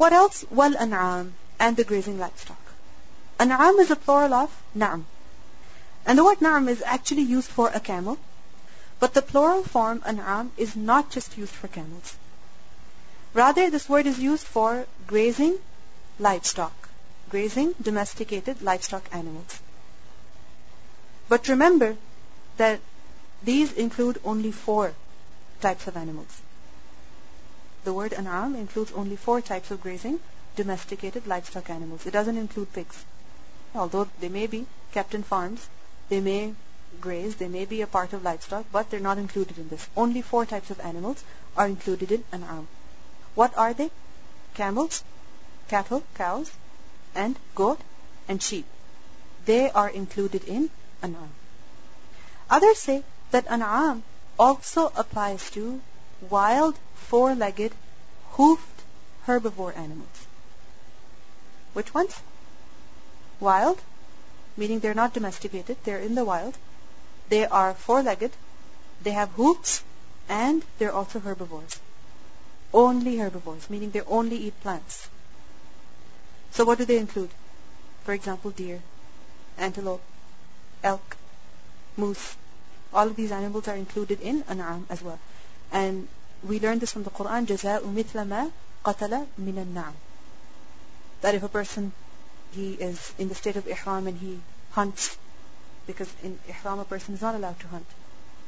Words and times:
What 0.00 0.14
else? 0.14 0.46
Wal 0.48 0.78
an'am 0.78 1.34
and 1.58 1.76
the 1.76 1.84
grazing 1.84 2.18
livestock. 2.18 2.72
An'am 3.38 3.80
is 3.80 3.90
a 3.90 3.96
plural 3.96 4.32
of 4.32 4.62
na'am. 4.74 5.04
And 6.06 6.16
the 6.16 6.24
word 6.24 6.40
na'am 6.40 6.70
is 6.70 6.80
actually 6.80 7.24
used 7.24 7.50
for 7.50 7.68
a 7.68 7.80
camel, 7.80 8.16
but 8.98 9.12
the 9.12 9.20
plural 9.20 9.62
form 9.62 10.02
an'am 10.06 10.52
is 10.56 10.74
not 10.74 11.10
just 11.10 11.36
used 11.36 11.52
for 11.52 11.68
camels. 11.68 12.16
Rather, 13.34 13.68
this 13.68 13.90
word 13.90 14.06
is 14.06 14.18
used 14.18 14.46
for 14.46 14.86
grazing 15.06 15.58
livestock, 16.18 16.88
grazing 17.28 17.74
domesticated 17.82 18.62
livestock 18.62 19.04
animals. 19.12 19.60
But 21.28 21.48
remember 21.48 21.98
that 22.56 22.80
these 23.42 23.74
include 23.74 24.18
only 24.24 24.50
four 24.50 24.94
types 25.60 25.86
of 25.88 25.98
animals. 25.98 26.40
The 27.82 27.92
word 27.94 28.12
an'am 28.12 28.54
includes 28.54 28.92
only 28.92 29.16
four 29.16 29.40
types 29.40 29.70
of 29.70 29.80
grazing 29.80 30.20
domesticated 30.56 31.26
livestock 31.26 31.70
animals. 31.70 32.06
It 32.06 32.10
doesn't 32.10 32.36
include 32.36 32.72
pigs. 32.72 33.04
Although 33.74 34.08
they 34.20 34.28
may 34.28 34.46
be 34.46 34.66
kept 34.92 35.14
in 35.14 35.22
farms, 35.22 35.68
they 36.08 36.20
may 36.20 36.54
graze, 37.00 37.36
they 37.36 37.48
may 37.48 37.64
be 37.64 37.80
a 37.80 37.86
part 37.86 38.12
of 38.12 38.22
livestock, 38.22 38.66
but 38.72 38.90
they're 38.90 39.00
not 39.00 39.16
included 39.16 39.58
in 39.58 39.68
this. 39.68 39.86
Only 39.96 40.22
four 40.22 40.44
types 40.44 40.70
of 40.70 40.80
animals 40.80 41.22
are 41.56 41.66
included 41.66 42.10
in 42.12 42.24
an'am. 42.32 42.68
What 43.34 43.56
are 43.56 43.72
they? 43.72 43.90
Camels, 44.54 45.02
cattle, 45.68 46.02
cows, 46.14 46.50
and 47.14 47.36
goat 47.54 47.80
and 48.28 48.42
sheep. 48.42 48.66
They 49.46 49.70
are 49.70 49.88
included 49.88 50.44
in 50.44 50.70
an'am. 51.02 51.30
Others 52.50 52.78
say 52.78 53.04
that 53.30 53.50
an'am 53.50 54.02
also 54.38 54.92
applies 54.96 55.48
to 55.50 55.80
wild, 56.28 56.76
four-legged, 57.10 57.72
hoofed 58.38 58.82
herbivore 59.26 59.76
animals. 59.76 60.26
Which 61.72 61.92
ones? 61.92 62.20
Wild, 63.40 63.80
meaning 64.56 64.78
they're 64.78 64.94
not 64.94 65.12
domesticated, 65.12 65.76
they're 65.82 65.98
in 65.98 66.14
the 66.14 66.24
wild. 66.24 66.56
They 67.28 67.46
are 67.46 67.74
four-legged, 67.74 68.30
they 69.02 69.10
have 69.10 69.30
hoofs, 69.30 69.82
and 70.28 70.62
they're 70.78 70.92
also 70.92 71.18
herbivores. 71.18 71.80
Only 72.72 73.16
herbivores, 73.18 73.68
meaning 73.68 73.90
they 73.90 74.02
only 74.02 74.36
eat 74.36 74.60
plants. 74.60 75.08
So 76.52 76.64
what 76.64 76.78
do 76.78 76.84
they 76.84 76.98
include? 76.98 77.30
For 78.04 78.12
example, 78.12 78.52
deer, 78.52 78.80
antelope, 79.58 80.02
elk, 80.84 81.16
moose. 81.96 82.36
All 82.94 83.08
of 83.08 83.16
these 83.16 83.32
animals 83.32 83.66
are 83.66 83.76
included 83.76 84.20
in 84.20 84.44
an'am 84.48 84.86
as 84.88 85.02
well. 85.02 85.18
And 85.72 86.06
we 86.43 86.59
learned 86.59 86.81
this 86.81 86.93
from 86.93 87.03
the 87.03 87.09
Quran, 87.09 87.45
جَزَاءُ 87.45 87.81
مِثْلَ 87.81 88.27
مَا 88.27 88.51
قَتَلَ 88.83 89.27
مِنَ 89.39 89.65
النَّعَمِ 89.65 89.93
That 91.21 91.35
if 91.35 91.43
a 91.43 91.49
person, 91.49 91.91
he 92.51 92.73
is 92.73 93.13
in 93.17 93.29
the 93.29 93.35
state 93.35 93.55
of 93.55 93.67
ihram 93.67 94.07
and 94.07 94.17
he 94.17 94.39
hunts, 94.71 95.17
because 95.87 96.11
in 96.23 96.39
ihram 96.47 96.79
a 96.79 96.85
person 96.85 97.15
is 97.15 97.21
not 97.21 97.35
allowed 97.35 97.59
to 97.61 97.67
hunt, 97.67 97.87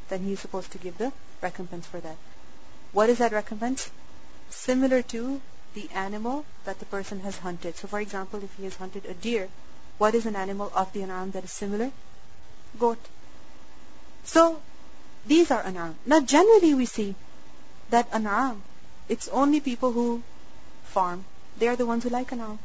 then 0.09 0.23
he 0.23 0.33
is 0.33 0.39
supposed 0.39 0.71
to 0.71 0.77
give 0.77 0.97
the 0.97 1.11
recompense 1.41 1.85
for 1.85 1.99
that. 1.99 2.15
What 2.93 3.09
is 3.09 3.17
that 3.17 3.31
recompense? 3.31 3.89
Similar 4.49 5.01
to 5.13 5.41
the 5.73 5.89
animal 5.93 6.45
that 6.65 6.79
the 6.79 6.85
person 6.85 7.19
has 7.21 7.37
hunted. 7.37 7.75
So 7.75 7.87
for 7.87 7.99
example, 7.99 8.43
if 8.43 8.53
he 8.55 8.63
has 8.63 8.75
hunted 8.75 9.05
a 9.05 9.13
deer, 9.13 9.49
what 9.97 10.15
is 10.15 10.25
an 10.25 10.35
animal 10.35 10.71
of 10.73 10.93
the 10.93 11.03
an'am 11.03 11.31
that 11.31 11.43
is 11.43 11.51
similar? 11.51 11.91
Goat. 12.79 12.99
So 14.23 14.61
these 15.25 15.51
are 15.51 15.61
an'am. 15.61 15.95
Now 16.05 16.21
generally 16.21 16.73
we 16.73 16.85
see 16.85 17.15
that 17.92 18.08
an'am, 18.12 18.62
it's 19.08 19.28
only 19.28 19.60
people 19.60 19.92
who 19.92 20.22
farm. 20.84 21.24
They 21.58 21.68
are 21.68 21.76
the 21.76 21.86
ones 21.86 22.04
who 22.04 22.10
like 22.10 22.32
an'am. 22.32 22.58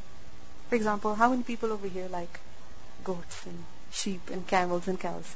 For 0.69 0.75
example, 0.75 1.15
how 1.15 1.29
many 1.29 1.43
people 1.43 1.71
over 1.71 1.87
here 1.87 2.07
like 2.09 2.39
goats 3.03 3.45
and 3.45 3.63
sheep 3.91 4.29
and 4.31 4.47
camels 4.47 4.87
and 4.87 4.99
cows? 4.99 5.35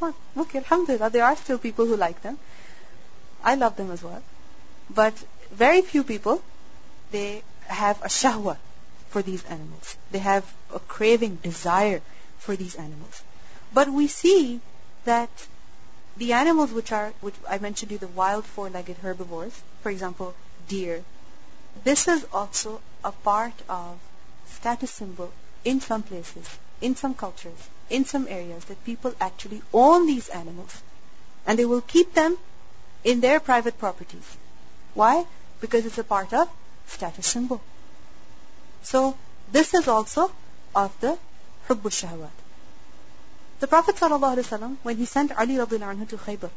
Well, 0.00 0.14
okay, 0.44 0.58
alhamdulillah, 0.58 1.10
there 1.10 1.24
are 1.24 1.36
still 1.36 1.58
people 1.58 1.86
who 1.86 1.96
like 1.96 2.22
them. 2.22 2.38
I 3.42 3.54
love 3.54 3.76
them 3.76 3.90
as 3.90 4.02
well. 4.02 4.22
But 4.88 5.14
very 5.52 5.82
few 5.82 6.04
people 6.04 6.42
they 7.10 7.42
have 7.66 8.00
a 8.02 8.08
shahwa 8.08 8.56
for 9.08 9.22
these 9.22 9.44
animals. 9.44 9.96
They 10.10 10.18
have 10.18 10.44
a 10.74 10.78
craving, 10.78 11.36
desire 11.36 12.00
for 12.38 12.56
these 12.56 12.76
animals. 12.76 13.22
But 13.72 13.88
we 13.88 14.06
see 14.06 14.60
that 15.04 15.30
the 16.20 16.34
animals 16.34 16.70
which 16.70 16.92
are, 16.92 17.12
which 17.22 17.34
I 17.48 17.56
mentioned 17.58 17.92
you, 17.92 17.98
the 17.98 18.06
wild 18.06 18.44
four-legged 18.44 18.98
herbivores, 18.98 19.58
for 19.82 19.90
example, 19.90 20.34
deer, 20.68 21.02
this 21.82 22.08
is 22.08 22.26
also 22.30 22.80
a 23.02 23.10
part 23.10 23.54
of 23.70 23.98
status 24.46 24.90
symbol 24.90 25.32
in 25.64 25.80
some 25.80 26.02
places, 26.02 26.46
in 26.82 26.94
some 26.94 27.14
cultures, 27.14 27.68
in 27.88 28.04
some 28.04 28.28
areas 28.28 28.66
that 28.66 28.84
people 28.84 29.14
actually 29.18 29.62
own 29.72 30.06
these 30.06 30.28
animals 30.28 30.82
and 31.46 31.58
they 31.58 31.64
will 31.64 31.80
keep 31.80 32.12
them 32.12 32.36
in 33.02 33.20
their 33.20 33.40
private 33.40 33.78
properties. 33.78 34.36
Why? 34.92 35.24
Because 35.62 35.86
it's 35.86 35.96
a 35.96 36.04
part 36.04 36.34
of 36.34 36.48
status 36.86 37.26
symbol. 37.26 37.62
So 38.82 39.16
this 39.50 39.72
is 39.72 39.88
also 39.88 40.30
of 40.74 40.92
the 41.00 41.16
hubbu. 41.68 42.28
The 43.60 43.66
Prophet 43.66 43.96
ﷺ, 43.96 44.76
when 44.82 44.96
he 44.96 45.04
sent 45.04 45.38
Ali 45.38 45.56
anhu 45.56 46.08
to 46.08 46.16
Khaybar, 46.16 46.50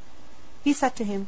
he 0.64 0.72
said 0.72 0.96
to 0.96 1.03
him, 1.03 1.28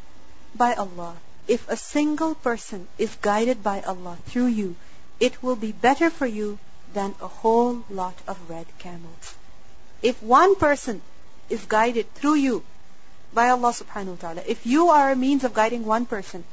By 0.56 0.74
Allah, 0.74 1.18
if 1.48 1.68
a 1.70 1.76
single 1.76 2.34
person 2.36 2.88
is 2.98 3.14
guided 3.22 3.62
by 3.62 3.82
Allah 3.82 4.18
through 4.28 4.48
you, 4.48 4.76
it 5.20 5.44
will 5.44 5.58
be 5.58 5.74
better 5.74 6.10
for 6.10 6.26
you 6.26 6.60
than 6.94 7.14
a 7.20 7.28
whole 7.28 7.84
lot 7.90 8.16
of 8.26 8.50
red 8.50 8.66
camels. 8.80 9.36
If 10.02 10.24
one 10.24 10.56
person 10.56 11.02
is 11.50 11.66
guided 11.66 12.14
through 12.16 12.36
you 12.36 12.64
by 13.34 13.50
Allah 13.50 13.74
subhanahu 13.74 14.16
wa 14.16 14.22
ta'ala, 14.22 14.44
if 14.48 14.66
you 14.66 14.90
are 14.90 15.12
a 15.12 15.16
means 15.16 15.44
of 15.44 15.54
guiding 15.54 15.86
one 15.86 16.06
person, 16.06 16.46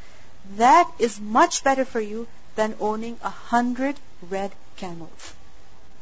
that 0.56 0.90
is 0.98 1.20
much 1.20 1.62
better 1.62 1.84
for 1.84 2.00
you 2.00 2.26
than 2.56 2.74
owning 2.80 3.18
a 3.22 3.30
hundred 3.30 3.96
red 4.28 4.50
camels. 4.76 5.32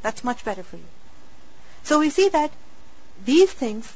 That's 0.00 0.24
much 0.24 0.42
better 0.42 0.62
for 0.62 0.76
you. 0.76 0.90
So 1.84 1.98
we 1.98 2.08
see 2.08 2.30
that 2.30 2.50
these 3.24 3.52
things, 3.52 3.92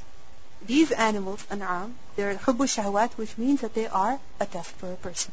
these 0.66 0.90
animals, 0.90 1.44
an'am, 1.50 1.94
they're 2.16 2.34
hubbu 2.34 2.66
shahwat, 2.66 3.12
which 3.12 3.36
means 3.38 3.60
that 3.60 3.74
they 3.74 3.86
are 3.86 4.18
a 4.40 4.46
test 4.46 4.70
for 4.72 4.92
a 4.92 4.96
person. 4.96 5.32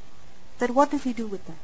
That 0.60 0.72
what 0.72 0.92
does 0.92 1.04
he 1.04 1.14
do 1.14 1.28
with 1.28 1.46
them? 1.46 1.58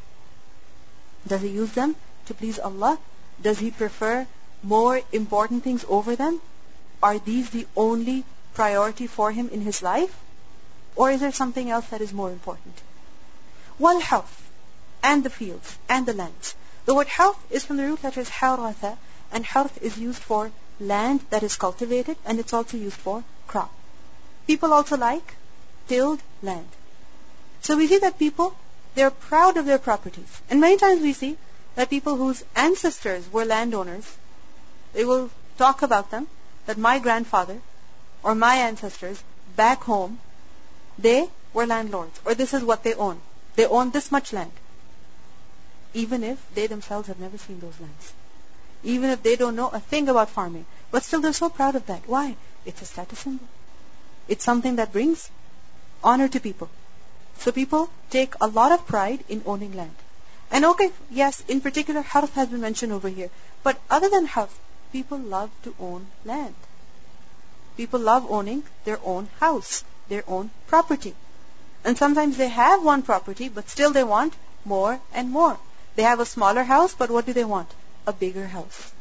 Does 1.27 1.41
he 1.41 1.49
use 1.49 1.71
them 1.71 1.95
to 2.27 2.33
please 2.33 2.59
Allah? 2.59 2.97
Does 3.41 3.59
he 3.59 3.71
prefer 3.71 4.27
more 4.63 5.01
important 5.11 5.63
things 5.63 5.85
over 5.87 6.15
them? 6.15 6.41
Are 7.01 7.19
these 7.19 7.49
the 7.49 7.67
only 7.75 8.23
priority 8.53 9.07
for 9.07 9.31
him 9.31 9.49
in 9.49 9.61
his 9.61 9.81
life? 9.81 10.17
Or 10.95 11.11
is 11.11 11.19
there 11.21 11.31
something 11.31 11.69
else 11.69 11.87
that 11.87 12.01
is 12.01 12.11
more 12.11 12.31
important? 12.31 12.81
Wal 13.77 13.99
harth 14.01 14.49
and 15.03 15.23
the 15.23 15.29
fields 15.29 15.77
and 15.87 16.05
the 16.05 16.13
lands. 16.13 16.55
The 16.85 16.95
word 16.95 17.07
harth 17.07 17.37
is 17.51 17.65
from 17.65 17.77
the 17.77 17.83
root 17.83 18.03
letters 18.03 18.29
haratha, 18.29 18.97
and 19.31 19.45
harth 19.45 19.77
is 19.83 19.97
used 19.97 20.21
for 20.21 20.51
land 20.79 21.21
that 21.29 21.43
is 21.43 21.55
cultivated, 21.55 22.17
and 22.25 22.39
it's 22.39 22.53
also 22.53 22.77
used 22.77 22.97
for 22.97 23.23
crop. 23.47 23.71
People 24.45 24.73
also 24.73 24.97
like 24.97 25.35
tilled 25.87 26.21
land. 26.41 26.67
So 27.61 27.77
we 27.77 27.87
see 27.87 27.99
that 27.99 28.19
people, 28.19 28.55
they're 28.95 29.11
proud 29.11 29.57
of 29.57 29.65
their 29.65 29.77
properties. 29.79 30.41
And 30.49 30.61
many 30.61 30.77
times 30.77 31.01
we 31.01 31.13
see 31.13 31.37
that 31.75 31.89
people 31.89 32.15
whose 32.15 32.43
ancestors 32.55 33.31
were 33.31 33.45
landowners, 33.45 34.05
they 34.93 35.05
will 35.05 35.29
talk 35.57 35.81
about 35.81 36.11
them, 36.11 36.27
that 36.65 36.77
my 36.77 36.99
grandfather 36.99 37.59
or 38.23 38.35
my 38.35 38.55
ancestors 38.55 39.21
back 39.55 39.83
home, 39.83 40.19
they 40.99 41.29
were 41.53 41.65
landlords, 41.65 42.19
or 42.25 42.35
this 42.35 42.53
is 42.53 42.63
what 42.63 42.83
they 42.83 42.93
own. 42.93 43.19
They 43.55 43.65
own 43.65 43.91
this 43.91 44.11
much 44.11 44.33
land 44.33 44.51
even 45.93 46.23
if 46.23 46.39
they 46.53 46.67
themselves 46.67 47.07
have 47.07 47.19
never 47.19 47.37
seen 47.37 47.59
those 47.59 47.79
lands. 47.79 48.13
Even 48.83 49.09
if 49.09 49.23
they 49.23 49.35
don't 49.35 49.55
know 49.55 49.69
a 49.69 49.79
thing 49.79 50.09
about 50.09 50.29
farming. 50.29 50.65
But 50.91 51.03
still 51.03 51.21
they're 51.21 51.33
so 51.33 51.49
proud 51.49 51.75
of 51.75 51.85
that. 51.87 52.07
Why? 52.07 52.35
It's 52.65 52.81
a 52.81 52.85
status 52.85 53.19
symbol. 53.19 53.47
It's 54.27 54.43
something 54.43 54.77
that 54.77 54.91
brings 54.91 55.29
honor 56.03 56.27
to 56.27 56.39
people. 56.39 56.69
So 57.39 57.51
people 57.51 57.89
take 58.09 58.33
a 58.41 58.47
lot 58.47 58.71
of 58.71 58.87
pride 58.87 59.23
in 59.29 59.43
owning 59.45 59.75
land. 59.75 59.95
And 60.51 60.65
okay, 60.65 60.91
yes, 61.11 61.43
in 61.47 61.61
particular, 61.61 62.01
harth 62.01 62.33
has 62.35 62.49
been 62.49 62.61
mentioned 62.61 62.93
over 62.93 63.09
here. 63.09 63.29
But 63.63 63.79
other 63.89 64.09
than 64.09 64.25
harth, 64.25 64.57
people 64.91 65.17
love 65.17 65.51
to 65.63 65.75
own 65.79 66.07
land. 66.23 66.55
People 67.75 67.99
love 67.99 68.31
owning 68.31 68.63
their 68.85 68.99
own 69.03 69.29
house, 69.39 69.83
their 70.07 70.23
own 70.27 70.49
property. 70.67 71.15
And 71.83 71.97
sometimes 71.97 72.37
they 72.37 72.49
have 72.49 72.83
one 72.83 73.01
property, 73.01 73.49
but 73.49 73.69
still 73.69 73.91
they 73.91 74.03
want 74.03 74.33
more 74.65 74.99
and 75.13 75.29
more. 75.29 75.57
They 75.95 76.03
have 76.03 76.19
a 76.19 76.25
smaller 76.25 76.63
house, 76.63 76.93
but 76.93 77.11
what 77.11 77.25
do 77.25 77.33
they 77.33 77.43
want? 77.45 77.69
A 78.06 78.12
bigger 78.12 78.46
house. 78.46 78.92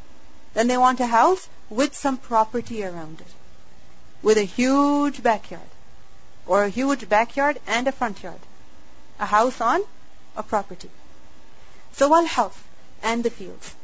Then 0.54 0.68
they 0.68 0.76
want 0.76 1.00
a 1.00 1.06
house 1.06 1.48
with 1.70 1.96
some 1.96 2.16
property 2.16 2.84
around 2.84 3.20
it, 3.20 3.32
with 4.22 4.38
a 4.38 4.42
huge 4.42 5.22
backyard, 5.22 5.70
or 6.46 6.64
a 6.64 6.68
huge 6.68 7.08
backyard 7.08 7.60
and 7.66 7.88
a 7.88 7.92
front 7.92 8.22
yard. 8.22 8.40
A 9.18 9.26
house 9.26 9.60
on 9.60 9.82
a 10.36 10.42
property. 10.42 10.90
So 11.92 12.08
wal 12.08 12.24
health 12.24 12.62
and 13.02 13.24
the 13.24 13.30
fields. 13.30 13.74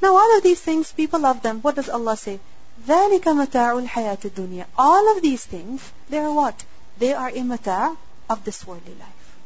Now 0.00 0.16
all 0.16 0.36
of 0.36 0.42
these 0.42 0.60
things, 0.60 0.92
people 0.92 1.20
love 1.20 1.42
them. 1.42 1.60
What 1.60 1.74
does 1.74 1.88
Allah 1.88 2.16
say? 2.16 2.40
ذَلِكَ 2.86 3.22
مَتَاعُ 3.22 3.86
الْحَيَاةِ 3.86 4.30
الدُّنْيَا 4.30 4.66
All 4.76 5.16
of 5.16 5.22
these 5.22 5.44
things, 5.44 5.80
they 6.08 6.18
are 6.18 6.32
what? 6.32 6.64
They 6.98 7.12
are 7.12 7.30
a 7.34 7.42
mata' 7.42 7.96
of 8.30 8.44
this 8.44 8.66
worldly 8.66 8.94
life. 8.94 9.36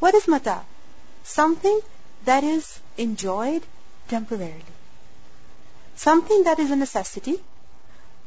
What 0.00 0.14
is 0.14 0.26
mata'? 0.26 0.62
Something 1.22 1.80
that 2.24 2.42
is 2.44 2.79
enjoyed 2.97 3.63
temporarily. 4.07 4.63
Something 5.95 6.43
that 6.43 6.59
is 6.59 6.71
a 6.71 6.75
necessity, 6.75 7.39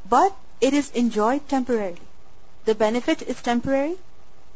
but 0.09 0.35
it 0.61 0.75
is 0.75 0.91
enjoyed 0.91 1.49
temporarily. 1.49 2.01
The 2.65 2.75
benefit 2.75 3.23
is 3.23 3.41
temporary, 3.43 3.97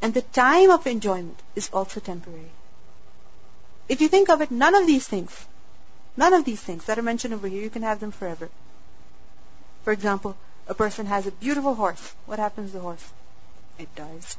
and 0.00 0.14
the 0.14 0.22
time 0.22 0.70
of 0.70 0.86
enjoyment 0.86 1.38
is 1.54 1.70
also 1.72 2.00
temporary. 2.00 2.50
If 3.88 4.00
you 4.00 4.08
think 4.08 4.28
of 4.28 4.40
it, 4.42 4.50
none 4.50 4.74
of 4.74 4.86
these 4.86 5.06
things, 5.06 5.46
none 6.16 6.34
of 6.34 6.44
these 6.44 6.60
things 6.60 6.84
that 6.84 6.98
are 6.98 7.02
mentioned 7.02 7.34
over 7.34 7.48
here, 7.48 7.62
you 7.62 7.70
can 7.70 7.82
have 7.82 8.00
them 8.00 8.12
forever. 8.12 8.48
For 9.84 9.92
example, 9.92 10.36
a 10.68 10.74
person 10.74 11.06
has 11.06 11.26
a 11.26 11.30
beautiful 11.30 11.74
horse. 11.74 12.14
What 12.26 12.38
happens 12.38 12.70
to 12.70 12.76
the 12.76 12.82
horse? 12.82 13.12
It 13.78 13.94
dies. 13.94 14.36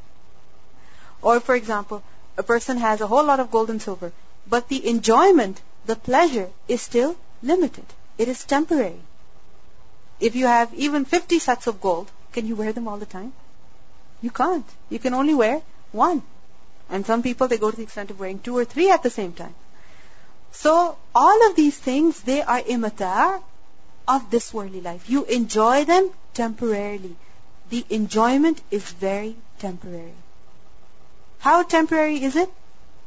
Or 1.21 1.39
for 1.39 1.56
example, 1.56 2.04
a 2.38 2.44
person 2.44 2.77
has 2.77 3.01
a 3.01 3.07
whole 3.07 3.24
lot 3.24 3.39
of 3.39 3.51
gold 3.51 3.69
and 3.69 3.81
silver, 3.81 4.12
but 4.47 4.68
the 4.68 4.88
enjoyment, 4.88 5.62
the 5.86 5.95
pleasure 5.95 6.50
is 6.68 6.81
still 6.81 7.15
limited. 7.41 7.86
It 8.18 8.27
is 8.27 8.44
temporary. 8.44 9.01
If 10.19 10.36
you 10.36 10.47
have 10.47 10.74
even 10.74 11.06
50 11.06 11.39
sets 11.39 11.68
of 11.68 11.80
gold, 11.81 12.12
can 12.33 12.45
you 12.45 12.56
wear 12.56 12.74
them 12.74 12.88
all 12.88 12.97
the 12.97 13.06
time? 13.06 13.33
You 14.21 14.30
can't. 14.30 14.65
You 14.89 15.00
can 15.00 15.13
only 15.13 15.33
wear 15.33 15.62
one. 15.91 16.24
And 16.89 17.06
some 17.06 17.24
people, 17.24 17.47
they 17.47 17.57
go 17.57 17.71
to 17.71 17.77
the 17.77 17.83
extent 17.83 18.12
of 18.12 18.19
wearing 18.19 18.39
two 18.39 18.57
or 18.57 18.65
three 18.65 18.89
at 18.91 19.03
the 19.03 19.09
same 19.09 19.33
time. 19.33 19.56
So, 20.51 20.97
all 21.13 21.50
of 21.50 21.56
these 21.56 21.77
things, 21.77 22.21
they 22.21 22.42
are 22.42 22.62
immatar 22.62 23.42
of 24.07 24.30
this 24.31 24.53
worldly 24.53 24.81
life. 24.81 25.09
You 25.09 25.24
enjoy 25.25 25.85
them 25.85 26.09
temporarily. 26.33 27.15
The 27.69 27.85
enjoyment 27.89 28.62
is 28.71 28.92
very 28.92 29.35
temporary. 29.59 30.15
How 31.39 31.63
temporary 31.63 32.24
is 32.24 32.35
it? 32.35 32.51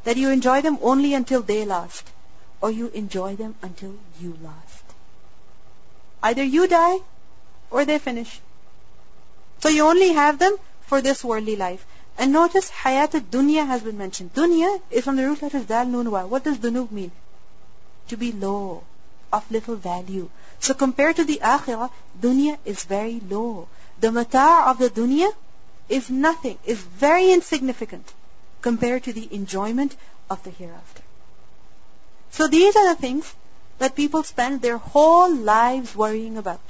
That 0.04 0.16
you 0.16 0.30
enjoy 0.30 0.60
them 0.62 0.78
only 0.82 1.14
until 1.14 1.42
they 1.42 1.64
last. 1.64 2.04
Or 2.60 2.70
you 2.70 2.88
enjoy 2.88 3.36
them 3.36 3.54
until 3.62 3.94
you 4.20 4.36
last. 4.42 4.84
Either 6.22 6.42
you 6.42 6.66
die 6.66 6.98
or 7.70 7.84
they 7.84 7.98
finish. 7.98 8.40
So 9.60 9.68
you 9.68 9.86
only 9.86 10.12
have 10.12 10.38
them 10.38 10.56
for 10.86 11.00
this 11.00 11.24
worldly 11.24 11.56
life. 11.56 11.84
And 12.18 12.32
notice 12.32 12.70
hayat 12.70 13.12
dunya 13.30 13.66
has 13.66 13.82
been 13.82 13.98
mentioned. 13.98 14.34
Dunya 14.34 14.80
is 14.90 15.04
from 15.04 15.16
the 15.16 15.26
root 15.26 15.42
letters 15.42 15.64
dal 15.64 15.86
nun. 15.86 16.10
What 16.10 16.44
does 16.44 16.58
dunub 16.58 16.90
mean? 16.90 17.12
To 18.08 18.16
be 18.16 18.32
low, 18.32 18.82
of 19.32 19.50
little 19.50 19.76
value. 19.76 20.28
So 20.60 20.74
compared 20.74 21.16
to 21.16 21.24
the 21.24 21.40
akhirah, 21.42 21.90
dunya 22.20 22.58
is 22.64 22.84
very 22.84 23.20
low. 23.28 23.68
The 24.00 24.12
mata' 24.12 24.64
of 24.66 24.78
the 24.78 24.90
dunya 24.90 25.32
is 25.88 26.10
nothing, 26.10 26.58
is 26.64 26.78
very 26.78 27.32
insignificant 27.32 28.12
compared 28.62 29.04
to 29.04 29.12
the 29.12 29.28
enjoyment 29.34 29.94
of 30.30 30.42
the 30.44 30.50
hereafter. 30.50 31.02
So 32.30 32.48
these 32.48 32.74
are 32.76 32.94
the 32.94 33.00
things 33.00 33.34
that 33.78 33.94
people 33.94 34.22
spend 34.22 34.62
their 34.62 34.78
whole 34.78 35.34
lives 35.34 35.94
worrying 35.94 36.38
about. 36.38 36.62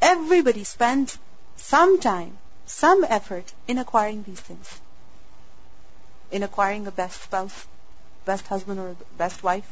Everybody 0.00 0.64
spends 0.64 1.18
some 1.56 1.98
time 2.00 2.38
some 2.68 3.04
effort 3.08 3.52
in 3.66 3.78
acquiring 3.78 4.22
these 4.22 4.40
things. 4.40 4.80
In 6.30 6.42
acquiring 6.42 6.86
a 6.86 6.90
best 6.90 7.22
spouse, 7.22 7.66
best 8.24 8.46
husband 8.46 8.78
or 8.78 8.94
best 9.16 9.42
wife, 9.42 9.68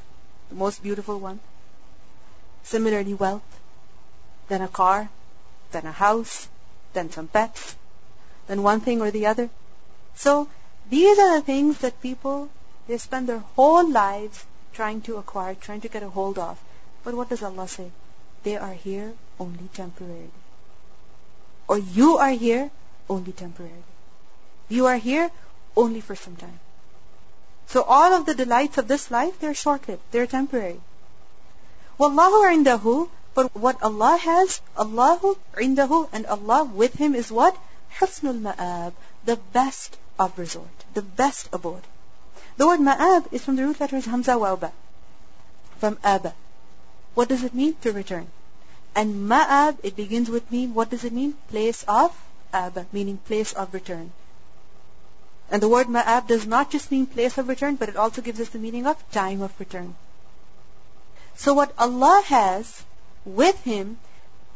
the 0.48 0.54
most 0.54 0.82
beautiful 0.82 1.18
one. 1.18 1.38
Similarly, 2.64 3.14
wealth, 3.14 3.60
then 4.48 4.62
a 4.62 4.68
car, 4.68 5.08
then 5.72 5.84
a 5.86 5.92
house, 5.92 6.48
then 6.94 7.10
some 7.10 7.28
pets, 7.28 7.76
then 8.46 8.62
one 8.62 8.80
thing 8.80 9.02
or 9.02 9.10
the 9.10 9.26
other. 9.26 9.50
So 10.14 10.48
these 10.88 11.18
are 11.18 11.38
the 11.38 11.42
things 11.42 11.78
that 11.78 12.00
people, 12.00 12.48
they 12.86 12.98
spend 12.98 13.28
their 13.28 13.44
whole 13.56 13.88
lives 13.88 14.44
trying 14.72 15.00
to 15.02 15.16
acquire, 15.16 15.54
trying 15.54 15.80
to 15.80 15.88
get 15.88 16.02
a 16.02 16.08
hold 16.08 16.38
of. 16.38 16.58
But 17.02 17.14
what 17.14 17.28
does 17.28 17.42
Allah 17.42 17.66
say? 17.66 17.90
They 18.42 18.56
are 18.56 18.72
here 18.72 19.12
only 19.40 19.68
temporarily. 19.74 20.30
Or 21.68 21.78
you 21.78 22.18
are 22.18 22.30
here 22.30 22.70
only 23.08 23.32
temporarily. 23.32 23.90
You 24.68 24.86
are 24.86 24.96
here 24.96 25.30
only 25.76 26.00
for 26.00 26.14
some 26.14 26.36
time. 26.36 26.60
So 27.68 27.82
all 27.82 28.12
of 28.12 28.26
the 28.26 28.34
delights 28.34 28.78
of 28.78 28.86
this 28.86 29.10
life, 29.10 29.40
they're 29.40 29.54
short-lived. 29.54 30.02
They're 30.12 30.26
temporary. 30.26 30.80
Wallahu 31.98 32.46
indahu, 32.54 33.08
but 33.34 33.54
what 33.56 33.82
Allah 33.82 34.16
has, 34.16 34.60
Allahu 34.78 35.36
indahu, 35.54 36.08
and 36.12 36.26
Allah 36.26 36.64
with 36.64 36.94
Him 36.94 37.14
is 37.14 37.32
what? 37.32 37.56
Husnul 37.98 38.40
ma'ab, 38.40 38.92
the 39.24 39.36
best 39.52 39.96
of 40.18 40.38
resort, 40.38 40.84
the 40.94 41.02
best 41.02 41.48
abode. 41.52 41.82
The 42.56 42.66
word 42.66 42.80
ma'ab 42.80 43.32
is 43.32 43.44
from 43.44 43.56
the 43.56 43.64
root 43.64 43.80
letters 43.80 44.06
hamza 44.06 44.38
wa 44.38 44.56
from 45.78 45.98
aba. 46.02 46.34
What 47.14 47.28
does 47.28 47.44
it 47.44 47.54
mean? 47.54 47.74
To 47.82 47.92
return. 47.92 48.28
And 48.94 49.28
ma'ab, 49.28 49.78
it 49.82 49.96
begins 49.96 50.30
with 50.30 50.50
me. 50.50 50.66
What 50.66 50.90
does 50.90 51.04
it 51.04 51.12
mean? 51.12 51.34
Place 51.48 51.84
of 51.86 52.12
ma'ab, 52.52 52.86
meaning 52.92 53.18
place 53.18 53.52
of 53.52 53.74
return. 53.74 54.12
And 55.50 55.62
the 55.62 55.68
word 55.68 55.86
ma'ab 55.86 56.26
does 56.26 56.46
not 56.46 56.70
just 56.70 56.90
mean 56.90 57.06
place 57.06 57.38
of 57.38 57.48
return, 57.48 57.76
but 57.76 57.88
it 57.88 57.96
also 57.96 58.22
gives 58.22 58.40
us 58.40 58.48
the 58.48 58.58
meaning 58.58 58.86
of 58.86 59.10
time 59.12 59.42
of 59.42 59.58
return. 59.60 59.94
So 61.36 61.52
what 61.52 61.72
Allah 61.78 62.22
has 62.26 62.84
with 63.24 63.60
Him 63.62 63.98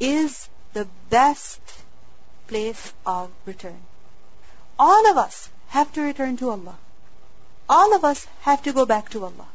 is 0.00 0.48
the 0.72 0.88
best 1.10 1.60
place 2.48 2.92
of 3.04 3.30
return 3.44 3.78
All 4.79 5.09
of 5.11 5.17
us 5.17 5.49
have 5.69 5.91
to 5.93 6.01
return 6.01 6.37
to 6.37 6.49
Allah. 6.49 6.75
All 7.67 7.95
of 7.95 8.03
us 8.05 8.27
have 8.41 8.63
to 8.63 8.73
go 8.73 8.85
back 8.85 9.09
to 9.09 9.23
Allah. 9.23 9.47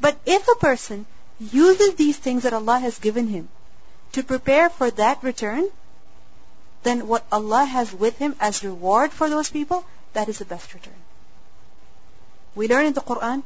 But 0.00 0.16
if 0.26 0.46
a 0.48 0.56
person 0.56 1.06
uses 1.38 1.94
these 1.94 2.16
things 2.16 2.44
that 2.44 2.52
Allah 2.52 2.78
has 2.78 2.98
given 2.98 3.28
him 3.28 3.48
to 4.12 4.22
prepare 4.22 4.70
for 4.70 4.90
that 4.92 5.22
return, 5.22 5.68
then 6.84 7.08
what 7.08 7.24
Allah 7.32 7.64
has 7.64 7.92
with 7.92 8.16
Him 8.18 8.36
as 8.38 8.62
reward 8.62 9.12
for 9.12 9.28
those 9.28 9.50
people, 9.50 9.84
that 10.12 10.28
is 10.28 10.38
the 10.38 10.44
best 10.44 10.72
return. 10.74 11.00
We 12.54 12.68
learn 12.68 12.86
in 12.86 12.92
the 12.92 13.00
Quran, 13.00 13.42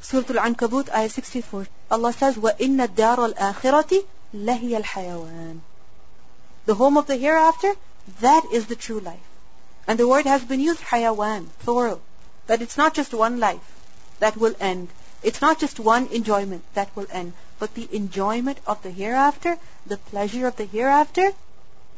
Surah 0.00 0.40
Al-Ankabut, 0.40 0.90
ayah 0.90 1.08
64, 1.08 1.68
Allah 1.90 2.12
says, 2.12 2.36
وَإِنَّ 2.36 2.84
الدَّارَ 2.88 3.34
الْآخِرَةِ 3.34 4.04
لَهِيَ 4.34 4.82
الْحَيَوَانِ 4.82 5.60
The 6.66 6.74
home 6.74 6.96
of 6.96 7.06
the 7.06 7.16
hereafter, 7.16 7.74
that 8.20 8.44
is 8.52 8.66
the 8.66 8.76
true 8.76 9.00
life. 9.00 9.28
And 9.87 9.99
the 9.99 10.07
word 10.07 10.25
has 10.25 10.43
been 10.43 10.59
used, 10.59 10.81
hayawan, 10.81 11.47
plural. 11.59 12.01
That 12.47 12.61
it's 12.61 12.77
not 12.77 12.93
just 12.93 13.13
one 13.13 13.39
life 13.39 13.73
that 14.19 14.37
will 14.37 14.55
end. 14.59 14.89
It's 15.21 15.41
not 15.41 15.59
just 15.59 15.79
one 15.79 16.07
enjoyment 16.07 16.63
that 16.73 16.95
will 16.95 17.07
end. 17.11 17.33
But 17.59 17.73
the 17.73 17.87
enjoyment 17.91 18.59
of 18.67 18.81
the 18.83 18.91
hereafter, 18.91 19.57
the 19.85 19.97
pleasure 19.97 20.47
of 20.47 20.55
the 20.55 20.65
hereafter, 20.65 21.31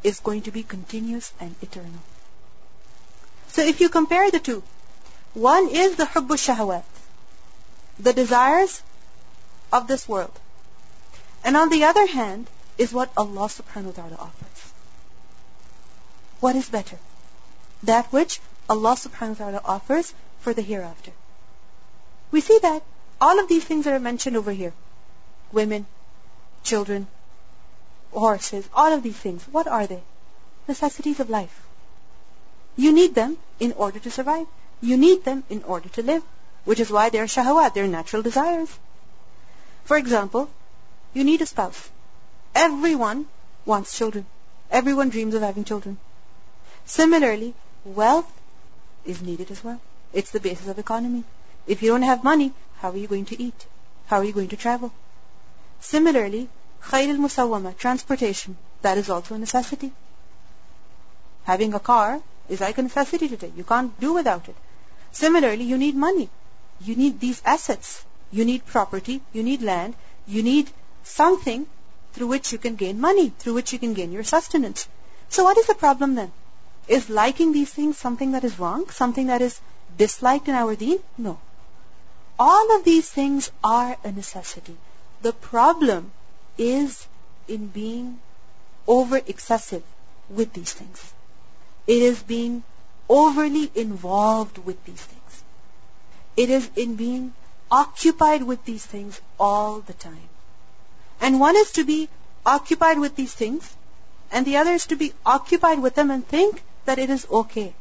is 0.03 0.19
going 0.19 0.43
to 0.43 0.51
be 0.51 0.63
continuous 0.63 1.31
and 1.39 1.55
eternal. 1.61 2.01
So 3.49 3.61
if 3.61 3.81
you 3.81 3.89
compare 3.89 4.29
the 4.29 4.39
two, 4.39 4.63
one 5.33 5.69
is 5.69 5.95
the 5.95 6.05
hubbu 6.05 6.37
shahawat, 6.41 6.83
the 7.99 8.13
desires 8.13 8.81
of 9.71 9.87
this 9.87 10.07
world. 10.07 10.37
And 11.43 11.57
on 11.57 11.69
the 11.69 11.83
other 11.85 12.05
hand 12.05 12.47
is 12.77 12.93
what 12.93 13.11
Allah 13.15 13.47
subhanahu 13.47 13.85
wa 13.85 13.91
ta'ala 13.91 14.15
offers. 14.19 14.73
What 16.39 16.55
is 16.55 16.69
better? 16.69 16.97
That 17.85 18.11
which 18.11 18.39
Allah 18.67 18.95
subhanahu 18.95 19.39
wa 19.39 19.45
ta'ala 19.45 19.61
offers 19.63 20.13
for 20.39 20.53
the 20.53 20.61
hereafter. 20.61 21.11
We 22.31 22.41
see 22.41 22.57
that 22.59 22.83
all 23.21 23.39
of 23.39 23.47
these 23.47 23.63
things 23.63 23.85
that 23.85 23.93
are 23.93 23.99
mentioned 23.99 24.37
over 24.37 24.51
here, 24.51 24.73
women, 25.51 25.85
children, 26.63 27.07
horses, 28.11 28.67
all 28.73 28.91
of 28.91 29.03
these 29.03 29.17
things, 29.17 29.43
what 29.51 29.67
are 29.67 29.85
they? 29.85 30.01
Necessities 30.67 31.19
of 31.19 31.29
life. 31.29 31.61
You 32.75 32.91
need 32.91 33.13
them 33.13 33.37
in 33.59 33.73
order 33.73 33.99
to 33.99 34.11
survive. 34.11 34.47
You 34.81 34.97
need 34.97 35.23
them 35.23 35.43
in 35.49 35.63
order 35.63 35.89
to 35.89 36.01
live, 36.01 36.23
which 36.63 36.79
is 36.79 36.91
why 36.91 37.09
they're 37.09 37.25
shahawat, 37.25 37.73
they're 37.73 37.87
natural 37.87 38.23
desires. 38.23 38.69
For 39.83 39.97
example, 39.97 40.49
you 41.13 41.23
need 41.23 41.41
a 41.41 41.45
spouse. 41.45 41.89
Everyone 42.55 43.27
wants 43.65 43.95
children. 43.95 44.25
Everyone 44.71 45.09
dreams 45.09 45.35
of 45.35 45.43
having 45.43 45.63
children. 45.63 45.99
Similarly, 46.85 47.53
wealth 47.85 48.31
is 49.05 49.21
needed 49.21 49.51
as 49.51 49.63
well. 49.63 49.79
It's 50.13 50.31
the 50.31 50.39
basis 50.39 50.67
of 50.67 50.79
economy. 50.79 51.23
If 51.67 51.81
you 51.81 51.89
don't 51.91 52.01
have 52.01 52.23
money, 52.23 52.51
how 52.79 52.91
are 52.91 52.97
you 52.97 53.07
going 53.07 53.25
to 53.25 53.41
eat? 53.41 53.65
How 54.07 54.17
are 54.17 54.23
you 54.23 54.33
going 54.33 54.49
to 54.49 54.57
travel? 54.57 54.91
Similarly, 55.79 56.49
Khayl 56.83 57.09
al-musawwama, 57.09 57.77
transportation, 57.77 58.57
that 58.81 58.97
is 58.97 59.09
also 59.09 59.35
a 59.35 59.39
necessity. 59.39 59.91
Having 61.43 61.73
a 61.73 61.79
car 61.79 62.21
is 62.49 62.61
like 62.61 62.77
a 62.77 62.81
necessity 62.81 63.29
today. 63.29 63.51
You 63.55 63.63
can't 63.63 63.99
do 63.99 64.13
without 64.13 64.49
it. 64.49 64.55
Similarly, 65.11 65.63
you 65.63 65.77
need 65.77 65.95
money. 65.95 66.29
You 66.81 66.95
need 66.95 67.19
these 67.19 67.41
assets. 67.45 68.03
You 68.31 68.45
need 68.45 68.65
property, 68.65 69.21
you 69.33 69.43
need 69.43 69.61
land, 69.61 69.95
you 70.27 70.43
need 70.43 70.69
something 71.03 71.67
through 72.13 72.27
which 72.27 72.51
you 72.51 72.57
can 72.57 72.75
gain 72.75 72.99
money, 72.99 73.29
through 73.29 73.53
which 73.53 73.71
you 73.71 73.79
can 73.79 73.93
gain 73.93 74.11
your 74.11 74.23
sustenance. 74.23 74.87
So 75.29 75.43
what 75.43 75.57
is 75.57 75.67
the 75.67 75.75
problem 75.75 76.15
then? 76.15 76.31
Is 76.87 77.09
liking 77.09 77.51
these 77.51 77.71
things 77.71 77.97
something 77.97 78.33
that 78.33 78.43
is 78.43 78.59
wrong, 78.59 78.89
something 78.89 79.27
that 79.27 79.41
is 79.41 79.59
disliked 79.97 80.47
in 80.47 80.53
our 80.53 80.75
deen? 80.75 80.99
No. 81.17 81.39
All 82.37 82.75
of 82.75 82.83
these 82.83 83.09
things 83.09 83.49
are 83.63 83.97
a 84.03 84.11
necessity. 84.11 84.77
The 85.21 85.33
problem 85.33 86.11
is 86.57 87.07
in 87.47 87.67
being 87.67 88.19
over 88.87 89.17
excessive 89.17 89.83
with 90.29 90.53
these 90.53 90.73
things. 90.73 91.13
It 91.87 92.03
is 92.03 92.21
being 92.21 92.63
overly 93.09 93.71
involved 93.73 94.59
with 94.59 94.83
these 94.85 95.01
things. 95.01 95.43
It 96.37 96.49
is 96.49 96.69
in 96.75 96.95
being 96.95 97.33
occupied 97.71 98.43
with 98.43 98.63
these 98.65 98.85
things 98.85 99.19
all 99.39 99.79
the 99.79 99.93
time. 99.93 100.29
And 101.19 101.39
one 101.39 101.55
is 101.55 101.71
to 101.73 101.83
be 101.83 102.09
occupied 102.45 102.99
with 102.99 103.15
these 103.15 103.33
things, 103.33 103.73
and 104.31 104.45
the 104.45 104.57
other 104.57 104.73
is 104.73 104.85
to 104.87 104.95
be 104.95 105.13
occupied 105.25 105.81
with 105.81 105.95
them 105.95 106.11
and 106.11 106.27
think 106.27 106.61
that 106.85 106.99
it 106.99 107.09
is 107.09 107.27
okay. 107.29 107.73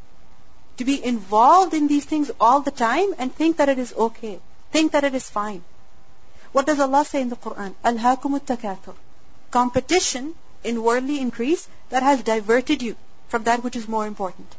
To 0.79 0.85
be 0.85 1.05
involved 1.05 1.75
in 1.75 1.87
these 1.87 2.05
things 2.05 2.31
all 2.41 2.61
the 2.61 2.71
time 2.71 3.15
and 3.19 3.35
think 3.35 3.59
that 3.59 3.69
it 3.69 3.79
is 3.79 3.93
okay. 3.95 4.41
Think 4.73 4.93
that 4.93 5.05
it 5.05 5.15
is 5.15 5.31
fine. 5.31 5.63
What 6.53 6.67
does 6.67 6.81
Allah 6.81 7.05
say 7.05 7.21
in 7.21 7.29
the 7.29 7.37
Quran? 7.37 7.75
Al-hakum 7.85 8.39
takathur 8.41 8.95
Competition 9.51 10.35
in 10.65 10.83
worldly 10.83 11.21
increase 11.21 11.69
that 11.91 12.03
has 12.03 12.23
diverted 12.23 12.83
you 12.83 12.97
from 13.29 13.45
that 13.45 13.63
which 13.63 13.77
is 13.77 13.87
more 13.87 14.07
important. 14.07 14.55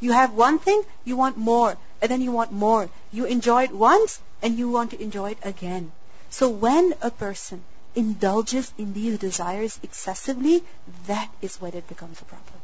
You 0.00 0.12
have 0.12 0.32
one 0.32 0.58
thing, 0.58 0.82
you 1.04 1.16
want 1.16 1.36
more, 1.36 1.76
and 2.00 2.10
then 2.10 2.22
you 2.22 2.32
want 2.32 2.52
more. 2.52 2.88
You 3.12 3.26
enjoy 3.26 3.64
it 3.64 3.74
once, 3.74 4.20
and 4.42 4.58
you 4.58 4.70
want 4.70 4.92
to 4.92 5.02
enjoy 5.02 5.30
it 5.32 5.38
again. 5.42 5.92
So 6.30 6.48
when 6.48 6.94
a 7.02 7.10
person 7.10 7.62
indulges 7.94 8.72
in 8.78 8.92
these 8.92 9.18
desires 9.18 9.78
excessively, 9.82 10.62
that 11.06 11.28
is 11.42 11.60
when 11.60 11.74
it 11.74 11.88
becomes 11.88 12.20
a 12.20 12.24
problem. 12.24 12.59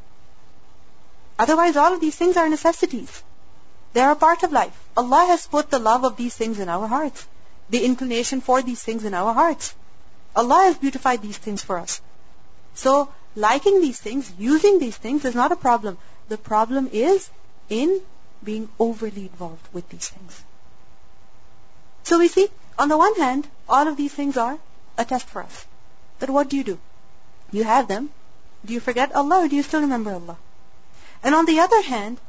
Otherwise, 1.39 1.77
all 1.77 1.93
of 1.93 2.01
these 2.01 2.17
things 2.17 2.37
are 2.37 2.49
necessities. 2.49 3.23
They 3.93 4.01
are 4.01 4.13
a 4.13 4.17
part 4.17 4.43
of 4.43 4.53
life. 4.53 4.79
Allah 4.97 5.27
has 5.29 5.47
put 5.47 5.71
the 5.71 5.79
love 5.79 6.05
of 6.05 6.17
these 6.17 6.35
things 6.35 6.59
in 6.59 6.69
our 6.69 6.87
hearts, 6.87 7.27
the 7.71 7.85
inclination 7.85 8.41
for 8.41 8.63
these 8.63 8.83
things 8.83 9.05
in 9.05 9.15
our 9.15 9.33
hearts. 9.33 9.75
Allah 10.35 10.65
has 10.65 10.77
beautified 10.77 11.23
these 11.23 11.39
things 11.39 11.63
for 11.63 11.79
us. 11.79 12.01
So, 12.75 13.09
liking 13.35 13.81
these 13.81 14.01
things, 14.01 14.31
using 14.39 14.79
these 14.79 14.97
things 14.97 15.25
is 15.25 15.35
not 15.35 15.53
a 15.53 15.57
problem. 15.57 15.99
The 16.29 16.39
problem 16.39 16.89
is 16.93 17.31
in 17.69 18.01
being 18.43 18.69
overly 18.79 19.23
involved 19.23 19.69
with 19.73 19.89
these 19.89 20.09
things. 20.09 20.43
So 22.05 22.19
we 22.19 22.29
see, 22.29 22.49
on 22.79 22.89
the 22.89 22.97
one 22.97 23.15
hand, 23.17 23.49
all 23.69 23.89
of 23.89 23.97
these 23.97 24.13
things 24.15 24.37
are 24.37 24.59
a 24.97 25.05
test 25.05 25.27
for 25.27 25.43
us. 25.43 25.67
But 26.19 26.31
what 26.31 26.49
do 26.49 26.57
you 26.57 26.65
do? 26.65 26.79
You 27.51 27.65
have 27.65 27.89
them. 27.89 28.11
Do 28.65 28.73
you 28.73 28.81
forget 28.81 29.15
Allah 29.15 29.45
or 29.45 29.49
do 29.49 29.57
you 29.57 29.63
still 29.63 29.81
remember 29.81 30.13
Allah? 30.13 30.37
And 31.27 31.35
on 31.35 31.45
the 31.45 31.59
other 31.59 31.83
hand, 31.83 32.21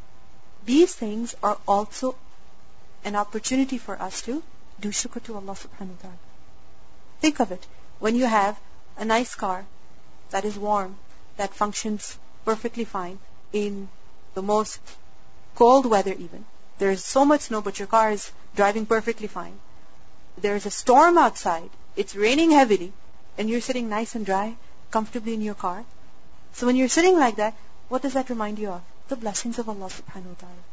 these 0.66 0.94
things 0.94 1.36
are 1.44 1.60
also 1.68 2.16
an 3.06 3.16
opportunity 3.16 3.78
for 3.78 4.02
us 4.02 4.24
to 4.24 4.42
do 4.86 4.90
shukr 4.90 5.22
to 5.26 5.36
Allah 5.36 5.54
subhanahu 5.54 5.98
wa 5.98 6.02
ta'ala. 6.02 6.22
Think 7.22 7.40
of 7.40 7.52
it. 7.52 7.68
When 8.00 8.16
you 8.16 8.26
have 8.26 8.60
a 8.98 9.06
nice 9.06 9.36
car 9.36 9.66
that 10.32 10.46
is 10.46 10.58
warm, 10.58 10.98
that 11.36 11.54
functions 11.54 12.18
perfectly 12.44 12.86
fine 12.86 13.20
in 13.54 13.88
the 14.34 14.42
most 14.42 14.80
cold 15.54 15.86
weather 15.86 16.14
even. 16.14 16.46
There 16.80 16.90
is 16.90 17.06
so 17.06 17.24
much 17.24 17.42
snow, 17.42 17.62
but 17.62 17.78
your 17.78 17.88
car 17.88 18.10
is 18.12 18.32
driving 18.56 18.88
perfectly 18.88 19.28
fine. 19.28 19.60
There 20.40 20.56
is 20.56 20.66
a 20.66 20.72
storm 20.72 21.20
outside 21.20 21.70
it's 21.96 22.16
raining 22.16 22.50
heavily, 22.50 22.92
and 23.38 23.48
you're 23.48 23.68
sitting 23.70 23.90
nice 23.90 24.16
and 24.16 24.26
dry, 24.26 24.56
comfortably 24.90 25.36
in 25.36 25.42
your 25.42 25.60
car. 25.68 25.86
So 26.54 26.66
when 26.66 26.76
you're 26.76 26.96
sitting 26.98 27.20
like 27.20 27.36
that, 27.36 27.54
what 27.90 28.02
does 28.02 28.14
that 28.14 28.30
remind 28.30 28.60
you 28.60 28.70
of? 28.70 28.82
The 29.08 29.16
blessings 29.16 29.60
of 29.60 29.70
Allah 29.70 29.88
subhanahu 29.88 30.34
wa 30.34 30.40
ta'ala. 30.40 30.64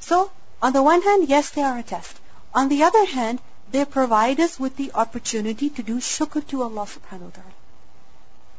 So, 0.00 0.30
on 0.62 0.72
the 0.72 0.82
one 0.82 1.02
hand, 1.02 1.28
yes, 1.28 1.50
they 1.50 1.62
are 1.62 1.78
a 1.78 1.82
test. 1.82 2.18
On 2.54 2.68
the 2.68 2.82
other 2.84 3.04
hand, 3.04 3.40
they 3.70 3.84
provide 3.84 4.40
us 4.40 4.58
with 4.58 4.76
the 4.76 4.92
opportunity 4.94 5.70
to 5.70 5.82
do 5.82 5.98
shukr 5.98 6.46
to 6.48 6.62
Allah 6.62 6.86
subhanahu 6.86 7.30
wa 7.30 7.36
ta'ala. 7.38 7.56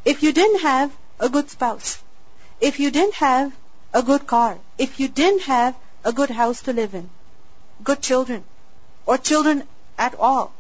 If 0.06 0.24
you 0.24 0.32
didn't 0.32 0.62
have 0.62 0.92
a 1.20 1.30
good 1.30 1.50
spouse, 1.50 2.00
if 2.60 2.80
you 2.80 2.92
didn't 2.92 3.16
have 3.16 3.54
a 3.94 4.04
good 4.04 4.28
car, 4.28 4.58
if 4.78 5.00
you 5.00 5.08
didn't 5.08 5.44
have 5.44 5.76
a 6.04 6.14
good 6.14 6.30
house 6.30 6.62
to 6.64 6.74
live 6.74 6.94
in, 6.94 7.10
good 7.84 8.02
children, 8.02 8.44
or 9.06 9.18
children 9.18 9.64
at 9.98 10.16
all, 10.16 10.54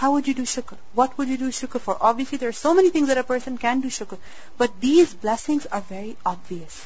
how 0.00 0.12
would 0.12 0.28
you 0.28 0.34
do 0.34 0.42
shukr? 0.42 0.76
What 0.92 1.16
would 1.16 1.28
you 1.28 1.38
do 1.38 1.48
shukr 1.50 1.80
for? 1.80 1.96
Obviously, 2.00 2.38
there 2.38 2.50
are 2.50 2.60
so 2.60 2.74
many 2.74 2.90
things 2.90 3.08
that 3.08 3.16
a 3.18 3.24
person 3.24 3.56
can 3.56 3.80
do 3.80 3.88
shukr, 3.88 4.18
but 4.58 4.80
these 4.80 5.14
blessings 5.14 5.64
are 5.66 5.80
very 5.80 6.16
obvious. 6.32 6.80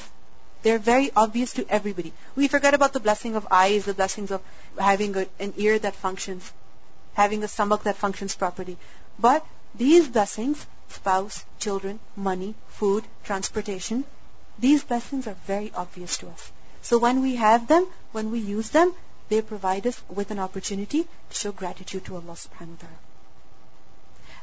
They're 0.63 0.79
very 0.79 1.11
obvious 1.17 1.55
to 1.55 1.67
everybody. 1.69 2.13
We 2.37 2.47
forget 2.47 2.75
about 2.75 2.93
the 2.93 3.01
blessing 3.01 3.35
of 3.35 3.49
eyes, 3.51 3.87
the 3.87 3.95
blessings 3.95 4.31
of 4.31 4.43
having 4.79 5.17
a, 5.17 5.27
an 5.41 5.55
ear 5.57 5.79
that 5.79 5.97
functions, 5.97 6.53
having 7.15 7.43
a 7.43 7.49
stomach 7.49 7.83
that 7.85 7.97
functions 7.97 8.37
properly. 8.37 8.77
But 9.19 9.45
these 9.75 10.07
blessings, 10.07 10.65
spouse, 10.91 11.45
children, 11.59 11.99
money, 12.15 12.55
food, 12.69 13.05
transportation, 13.25 14.05
these 14.59 14.85
blessings 14.85 15.27
are 15.27 15.37
very 15.47 15.73
obvious 15.75 16.19
to 16.19 16.29
us. 16.29 16.53
So 16.83 16.99
when 16.99 17.23
we 17.23 17.37
have 17.37 17.67
them, 17.67 17.87
when 18.13 18.31
we 18.31 18.39
use 18.39 18.71
them, 18.71 18.95
they 19.31 19.41
provide 19.41 19.87
us 19.87 20.03
with 20.09 20.31
an 20.31 20.39
opportunity 20.39 21.03
to 21.05 21.37
show 21.43 21.53
gratitude 21.53 22.05
to 22.05 22.17
Allah 22.17 22.37
subhanahu 22.39 22.77
wa 22.77 22.83
ta'ala. 22.85 23.01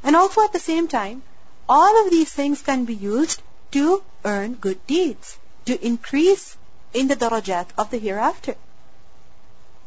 And 0.02 0.16
also 0.16 0.42
at 0.42 0.52
the 0.52 0.64
same 0.66 0.88
time, 0.88 1.22
all 1.68 2.04
of 2.04 2.10
these 2.10 2.32
things 2.32 2.62
can 2.62 2.86
be 2.86 2.94
used 2.94 3.42
to 3.72 4.02
earn 4.24 4.54
good 4.54 4.84
deeds, 4.86 5.36
to 5.66 5.86
increase 5.86 6.56
in 6.94 7.08
the 7.08 7.16
darajat 7.16 7.66
of 7.76 7.90
the 7.90 7.98
hereafter, 7.98 8.56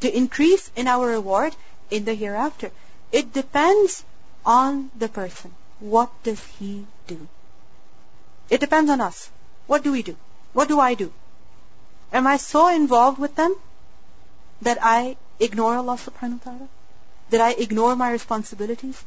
to 0.00 0.16
increase 0.16 0.70
in 0.76 0.86
our 0.86 1.08
reward 1.08 1.56
in 1.90 2.04
the 2.04 2.14
hereafter. 2.14 2.70
It 3.10 3.32
depends 3.32 4.04
on 4.46 4.90
the 4.96 5.08
person. 5.08 5.52
What 5.80 6.10
does 6.22 6.40
he 6.58 6.86
do? 7.08 7.26
It 8.48 8.60
depends 8.60 8.90
on 8.90 9.00
us. 9.00 9.30
What 9.66 9.82
do 9.82 9.90
we 9.90 10.02
do? 10.02 10.16
What 10.52 10.68
do 10.68 10.78
I 10.78 10.94
do? 10.94 11.12
Am 12.12 12.26
I 12.26 12.36
so 12.36 12.68
involved 12.68 13.18
with 13.18 13.34
them 13.34 13.56
that 14.62 14.78
I 14.80 15.16
ignore 15.38 15.74
Allah 15.76 15.96
subhanahu 15.96 16.44
wa 16.44 16.52
ta'ala? 16.52 16.68
That 17.30 17.40
I 17.40 17.50
ignore 17.52 17.94
my 17.96 18.10
responsibilities? 18.10 19.04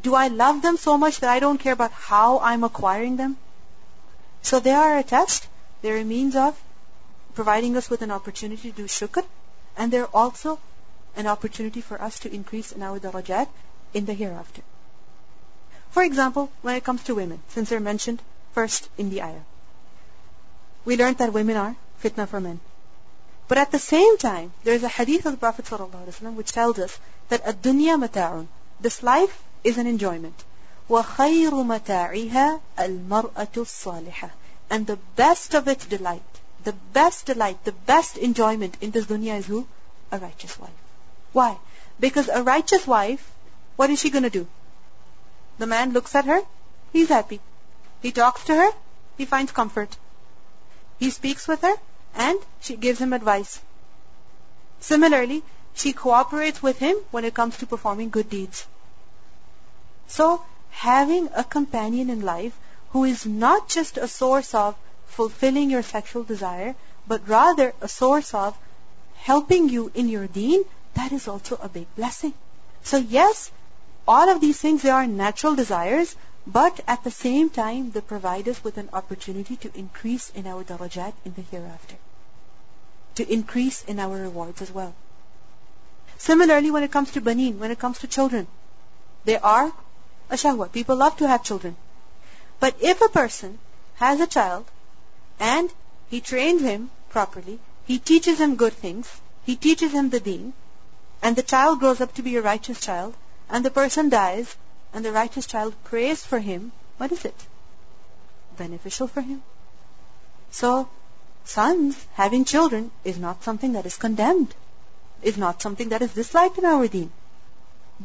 Do 0.00 0.14
I 0.14 0.28
love 0.28 0.62
them 0.62 0.76
so 0.76 0.96
much 0.96 1.20
that 1.20 1.30
I 1.30 1.40
don't 1.40 1.58
care 1.58 1.72
about 1.72 1.92
how 1.92 2.38
I'm 2.38 2.62
acquiring 2.64 3.16
them? 3.16 3.36
So 4.42 4.60
they 4.60 4.72
are 4.72 4.96
a 4.98 5.02
test. 5.02 5.48
They're 5.82 5.98
a 5.98 6.04
means 6.04 6.36
of 6.36 6.60
providing 7.34 7.76
us 7.76 7.90
with 7.90 8.02
an 8.02 8.10
opportunity 8.10 8.70
to 8.70 8.76
do 8.76 8.84
shukr. 8.84 9.24
And 9.76 9.92
they're 9.92 10.14
also 10.22 10.58
an 11.16 11.26
opportunity 11.26 11.80
for 11.80 12.00
us 12.00 12.20
to 12.20 12.32
increase 12.32 12.72
in 12.72 12.82
our 12.82 12.98
darajat 12.98 13.48
in 13.94 14.06
the 14.06 14.14
hereafter. 14.14 14.62
For 15.90 16.02
example, 16.02 16.50
when 16.62 16.76
it 16.76 16.84
comes 16.84 17.02
to 17.04 17.14
women, 17.14 17.40
since 17.48 17.70
they're 17.70 17.80
mentioned 17.80 18.22
first 18.52 18.88
in 18.98 19.10
the 19.10 19.22
ayah, 19.22 19.46
we 20.84 20.96
learned 20.96 21.18
that 21.18 21.32
women 21.32 21.56
are 21.56 21.76
fitna 22.02 22.28
for 22.28 22.40
men. 22.40 22.60
But 23.47 23.57
at 23.57 23.71
the 23.71 23.79
same 23.79 24.17
time, 24.17 24.53
there 24.63 24.73
is 24.73 24.83
a 24.83 24.89
hadith 24.89 25.25
of 25.25 25.33
the 25.33 25.37
Prophet 25.37 25.65
ﷺ 25.65 26.33
which 26.33 26.51
tells 26.51 26.79
us 26.79 26.97
that 27.29 27.45
ad-dunya 27.45 27.97
mata'un. 27.97 28.47
This 28.79 29.03
life 29.03 29.43
is 29.63 29.77
an 29.77 29.87
enjoyment. 29.87 30.43
وَخَيْرُ 30.89 31.51
مَتَاعِهَا 31.51 32.61
الْمَرْأَةُ 32.77 33.53
الصَّالِحَةُ 33.53 34.31
And 34.69 34.87
the 34.87 34.97
best 35.15 35.53
of 35.53 35.67
its 35.67 35.85
delight, 35.85 36.21
the 36.63 36.73
best 36.93 37.25
delight, 37.25 37.63
the 37.63 37.71
best 37.71 38.17
enjoyment 38.17 38.77
in 38.81 38.91
this 38.91 39.05
dunya 39.05 39.37
is 39.37 39.45
who? 39.45 39.67
A 40.11 40.19
righteous 40.19 40.59
wife. 40.59 40.71
Why? 41.31 41.57
Because 41.99 42.27
a 42.29 42.43
righteous 42.43 42.87
wife, 42.87 43.31
what 43.75 43.89
is 43.89 43.99
she 43.99 44.09
going 44.09 44.23
to 44.23 44.29
do? 44.29 44.47
The 45.57 45.67
man 45.67 45.93
looks 45.93 46.15
at 46.15 46.25
her, 46.25 46.41
he's 46.91 47.09
happy. 47.09 47.39
He 48.01 48.11
talks 48.11 48.43
to 48.45 48.55
her, 48.55 48.71
he 49.17 49.25
finds 49.25 49.51
comfort. 49.51 49.95
He 50.99 51.09
speaks 51.09 51.47
with 51.47 51.61
her, 51.61 51.75
and 52.18 52.38
she 52.60 52.76
gives 52.76 53.00
him 53.00 53.12
advice. 53.12 53.60
Similarly, 54.80 55.42
she 55.74 55.92
cooperates 55.92 56.62
with 56.62 56.78
him 56.78 56.96
when 57.12 57.24
it 57.24 57.34
comes 57.34 57.56
to 57.58 57.66
performing 57.66 58.10
good 58.10 58.28
deeds. 58.28 58.66
So, 60.08 60.42
having 60.70 61.28
a 61.34 61.44
companion 61.44 62.10
in 62.10 62.22
life 62.22 62.58
who 62.90 63.04
is 63.04 63.24
not 63.26 63.68
just 63.68 63.96
a 63.96 64.08
source 64.08 64.54
of 64.54 64.74
fulfilling 65.06 65.70
your 65.70 65.82
sexual 65.82 66.24
desire, 66.24 66.74
but 67.06 67.28
rather 67.28 67.72
a 67.80 67.88
source 67.88 68.34
of 68.34 68.56
helping 69.16 69.68
you 69.68 69.90
in 69.94 70.08
your 70.08 70.26
deen, 70.26 70.64
that 70.94 71.12
is 71.12 71.28
also 71.28 71.58
a 71.62 71.68
big 71.68 71.86
blessing. 71.94 72.34
So 72.82 72.96
yes, 72.96 73.50
all 74.06 74.28
of 74.28 74.40
these 74.40 74.58
things, 74.58 74.82
they 74.82 74.90
are 74.90 75.06
natural 75.06 75.54
desires, 75.54 76.16
but 76.46 76.80
at 76.88 77.04
the 77.04 77.10
same 77.10 77.50
time, 77.50 77.90
they 77.90 78.00
provide 78.00 78.48
us 78.48 78.64
with 78.64 78.78
an 78.78 78.88
opportunity 78.92 79.56
to 79.56 79.78
increase 79.78 80.30
in 80.30 80.46
our 80.46 80.64
darajat 80.64 81.12
in 81.24 81.34
the 81.34 81.42
hereafter. 81.42 81.96
To 83.18 83.32
increase 83.32 83.82
in 83.82 83.98
our 83.98 84.16
rewards 84.16 84.62
as 84.62 84.70
well. 84.70 84.94
Similarly, 86.18 86.70
when 86.70 86.84
it 86.84 86.92
comes 86.92 87.10
to 87.12 87.20
banin, 87.20 87.58
when 87.58 87.72
it 87.72 87.78
comes 87.78 87.98
to 87.98 88.06
children, 88.06 88.46
they 89.24 89.36
are 89.38 89.72
a 90.30 90.36
shahwa. 90.36 90.70
People 90.70 90.94
love 90.94 91.16
to 91.16 91.26
have 91.26 91.42
children. 91.42 91.76
But 92.60 92.76
if 92.80 93.00
a 93.00 93.08
person 93.08 93.58
has 93.96 94.20
a 94.20 94.28
child 94.28 94.66
and 95.40 95.72
he 96.08 96.20
trains 96.20 96.62
him 96.62 96.90
properly, 97.10 97.58
he 97.86 97.98
teaches 97.98 98.40
him 98.40 98.54
good 98.54 98.74
things, 98.74 99.10
he 99.44 99.56
teaches 99.56 99.90
him 99.90 100.10
the 100.10 100.20
deen, 100.20 100.52
and 101.20 101.34
the 101.34 101.42
child 101.42 101.80
grows 101.80 102.00
up 102.00 102.14
to 102.14 102.22
be 102.22 102.36
a 102.36 102.42
righteous 102.42 102.80
child, 102.80 103.14
and 103.50 103.64
the 103.64 103.70
person 103.70 104.10
dies, 104.10 104.54
and 104.92 105.04
the 105.04 105.12
righteous 105.12 105.46
child 105.46 105.74
prays 105.82 106.24
for 106.24 106.38
him, 106.38 106.70
what 106.98 107.10
is 107.10 107.24
it? 107.24 107.46
Beneficial 108.56 109.08
for 109.08 109.22
him. 109.22 109.42
So, 110.52 110.88
sons 111.48 111.96
having 112.12 112.44
children 112.44 112.90
is 113.04 113.18
not 113.18 113.42
something 113.42 113.72
that 113.72 113.86
is 113.86 113.96
condemned, 113.96 114.54
is 115.22 115.38
not 115.38 115.62
something 115.62 115.88
that 115.90 116.02
is 116.02 116.12
disliked 116.12 116.58
in 116.58 116.64
our 116.64 116.86
deen. 116.86 117.10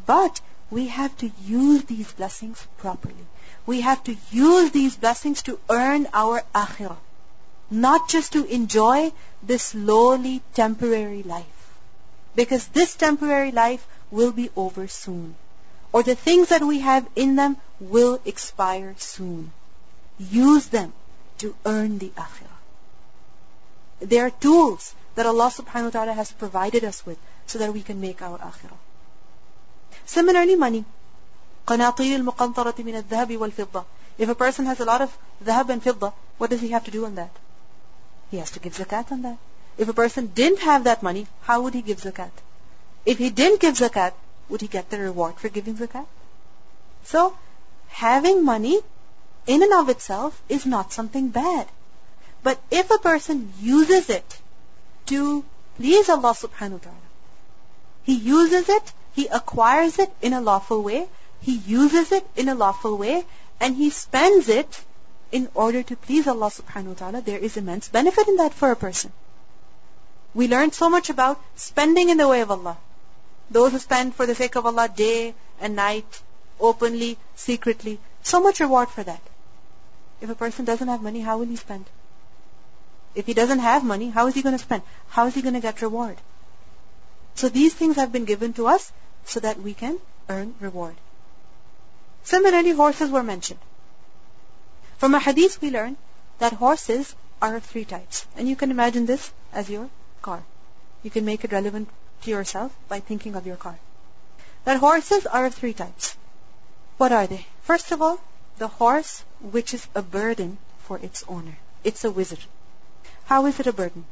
But 0.05 0.39
we 0.71 0.87
have 0.87 1.15
to 1.17 1.31
use 1.45 1.83
these 1.83 2.11
blessings 2.13 2.65
properly. 2.77 3.25
We 3.65 3.81
have 3.81 4.03
to 4.05 4.15
use 4.31 4.71
these 4.71 4.95
blessings 4.95 5.41
to 5.43 5.59
earn 5.69 6.07
our 6.13 6.41
akhirah. 6.55 6.97
Not 7.69 8.07
just 8.09 8.33
to 8.33 8.45
enjoy 8.45 9.11
this 9.41 9.75
lowly 9.75 10.41
temporary 10.53 11.23
life. 11.23 11.69
Because 12.35 12.67
this 12.67 12.95
temporary 12.95 13.51
life 13.51 13.85
will 14.09 14.31
be 14.31 14.49
over 14.55 14.87
soon. 14.87 15.35
Or 15.91 16.01
the 16.01 16.15
things 16.15 16.49
that 16.49 16.63
we 16.63 16.79
have 16.79 17.07
in 17.15 17.35
them 17.35 17.57
will 17.79 18.19
expire 18.25 18.95
soon. 18.97 19.51
Use 20.17 20.67
them 20.67 20.93
to 21.39 21.55
earn 21.65 21.99
the 21.99 22.09
akhirah. 22.09 22.52
They 24.00 24.20
are 24.20 24.30
tools 24.30 24.94
that 25.14 25.26
Allah 25.26 25.50
subhanahu 25.50 25.84
wa 25.84 25.90
ta'ala 25.90 26.12
has 26.12 26.30
provided 26.32 26.84
us 26.84 27.04
with 27.04 27.18
so 27.46 27.58
that 27.58 27.72
we 27.72 27.82
can 27.82 28.00
make 28.00 28.22
our 28.22 28.38
akhirah. 28.38 28.78
Similarly, 30.06 30.56
money. 30.56 30.84
قناطير 31.66 32.16
المقنطرة 32.16 32.74
من 32.78 33.02
الذهب 33.02 33.36
والفضة. 33.36 33.84
If 34.18 34.28
a 34.28 34.34
person 34.34 34.66
has 34.66 34.80
a 34.80 34.84
lot 34.84 35.02
of 35.02 35.16
dhahab 35.44 35.70
and 35.70 35.82
fidda, 35.82 36.12
what 36.38 36.50
does 36.50 36.60
he 36.60 36.68
have 36.68 36.84
to 36.84 36.90
do 36.90 37.04
on 37.04 37.16
that? 37.16 37.30
He 38.30 38.38
has 38.38 38.50
to 38.52 38.60
give 38.60 38.74
zakat 38.74 39.12
on 39.12 39.22
that. 39.22 39.38
If 39.76 39.88
a 39.88 39.92
person 39.92 40.26
didn't 40.26 40.60
have 40.60 40.84
that 40.84 41.02
money, 41.02 41.26
how 41.42 41.62
would 41.62 41.74
he 41.74 41.82
give 41.82 42.00
zakat? 42.00 42.30
If 43.04 43.18
he 43.18 43.30
didn't 43.30 43.60
give 43.60 43.74
zakat, 43.74 44.12
would 44.48 44.60
he 44.60 44.66
get 44.66 44.90
the 44.90 44.98
reward 44.98 45.36
for 45.36 45.48
giving 45.48 45.76
zakat? 45.76 46.06
So, 47.04 47.36
having 47.88 48.44
money 48.44 48.80
in 49.46 49.62
and 49.62 49.72
of 49.72 49.88
itself 49.88 50.40
is 50.48 50.66
not 50.66 50.92
something 50.92 51.28
bad. 51.28 51.68
But 52.43 52.59
if 52.69 52.91
a 52.91 52.97
person 52.97 53.53
uses 53.59 54.09
it 54.09 54.39
to 55.07 55.43
please 55.77 56.09
Allah 56.09 56.33
subhanahu 56.33 56.79
wa 56.79 56.85
ta'ala, 56.89 57.07
he 58.03 58.15
uses 58.15 58.69
it 58.69 58.93
he 59.13 59.27
acquires 59.27 59.99
it 59.99 60.11
in 60.21 60.33
a 60.33 60.41
lawful 60.41 60.81
way, 60.81 61.07
he 61.39 61.55
uses 61.55 62.11
it 62.11 62.25
in 62.35 62.49
a 62.49 62.55
lawful 62.55 62.97
way, 62.97 63.25
and 63.59 63.75
he 63.75 63.91
spends 63.91 64.49
it 64.49 64.81
in 65.31 65.49
order 65.53 65.83
to 65.83 65.95
please 65.95 66.27
Allah 66.27 66.49
subhanahu 66.49 66.87
wa 66.87 66.93
ta'ala. 66.93 67.21
There 67.21 67.37
is 67.37 67.55
immense 67.55 67.87
benefit 67.89 68.27
in 68.27 68.37
that 68.37 68.53
for 68.53 68.71
a 68.71 68.75
person. 68.75 69.11
We 70.33 70.47
learned 70.47 70.73
so 70.73 70.89
much 70.89 71.11
about 71.11 71.39
spending 71.55 72.09
in 72.09 72.17
the 72.17 72.27
way 72.27 72.41
of 72.41 72.49
Allah. 72.49 72.77
Those 73.51 73.73
who 73.73 73.79
spend 73.79 74.15
for 74.15 74.25
the 74.25 74.33
sake 74.33 74.55
of 74.55 74.65
Allah 74.65 74.89
day 74.89 75.35
and 75.59 75.75
night, 75.75 76.21
openly, 76.59 77.19
secretly, 77.35 77.99
so 78.23 78.41
much 78.41 78.61
reward 78.61 78.89
for 78.89 79.03
that. 79.03 79.21
If 80.21 80.29
a 80.29 80.35
person 80.35 80.65
doesn't 80.65 80.87
have 80.87 81.03
money, 81.03 81.21
how 81.21 81.37
will 81.37 81.45
he 81.45 81.55
spend? 81.55 81.85
If 83.15 83.27
he 83.27 83.33
doesn't 83.33 83.59
have 83.59 83.83
money, 83.83 84.09
how 84.09 84.27
is 84.27 84.35
he 84.35 84.41
going 84.41 84.57
to 84.57 84.63
spend? 84.63 84.83
How 85.09 85.27
is 85.27 85.35
he 85.35 85.41
going 85.41 85.53
to 85.53 85.59
get 85.59 85.81
reward? 85.81 86.17
So 87.35 87.49
these 87.49 87.73
things 87.73 87.95
have 87.95 88.11
been 88.11 88.25
given 88.25 88.53
to 88.53 88.67
us 88.67 88.91
so 89.25 89.39
that 89.39 89.61
we 89.61 89.73
can 89.73 89.99
earn 90.29 90.55
reward. 90.59 90.95
Similarly, 92.23 92.71
horses 92.71 93.09
were 93.09 93.23
mentioned. 93.23 93.59
From 94.97 95.15
a 95.15 95.19
hadith 95.19 95.61
we 95.61 95.69
learn 95.69 95.97
that 96.39 96.53
horses 96.53 97.15
are 97.41 97.55
of 97.55 97.63
three 97.63 97.85
types. 97.85 98.25
And 98.37 98.47
you 98.47 98.55
can 98.55 98.71
imagine 98.71 99.05
this 99.05 99.31
as 99.51 99.69
your 99.69 99.89
car. 100.21 100.43
You 101.03 101.11
can 101.11 101.25
make 101.25 101.43
it 101.43 101.51
relevant 101.51 101.89
to 102.23 102.29
yourself 102.29 102.73
by 102.87 102.99
thinking 102.99 103.35
of 103.35 103.45
your 103.45 103.57
car. 103.57 103.77
That 104.63 104.77
horses 104.77 105.25
are 105.25 105.45
of 105.45 105.53
three 105.53 105.73
types. 105.73 106.15
What 106.97 107.11
are 107.11 107.27
they? 107.27 107.45
First 107.63 107.91
of 107.91 108.01
all, 108.01 108.21
the 108.57 108.69
horse 108.69 109.23
which 109.41 109.73
is 109.73 109.85
a 109.93 110.01
burden 110.01 110.57
for 110.87 110.97
its 110.97 111.23
owner. 111.27 111.57
It's 111.83 112.05
a 112.05 112.11
wizr. 112.11 112.39
How 113.25 113.45
is 113.45 113.59
it 113.59 113.67
a 113.67 113.73
burden? 113.73 114.05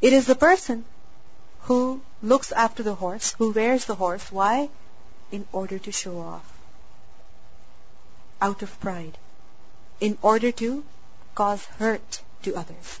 It 0.00 0.12
is 0.12 0.26
the 0.26 0.34
person 0.34 0.84
who 1.62 2.00
looks 2.22 2.52
after 2.52 2.82
the 2.82 2.94
horse, 2.94 3.34
who 3.38 3.52
wears 3.52 3.84
the 3.84 3.94
horse. 3.94 4.30
Why? 4.32 4.70
In 5.30 5.46
order 5.52 5.78
to 5.78 5.92
show 5.92 6.20
off. 6.20 6.52
Out 8.40 8.62
of 8.62 8.80
pride. 8.80 9.18
In 10.00 10.16
order 10.22 10.52
to 10.52 10.84
cause 11.34 11.64
hurt 11.78 12.22
to 12.42 12.56
others. 12.56 13.00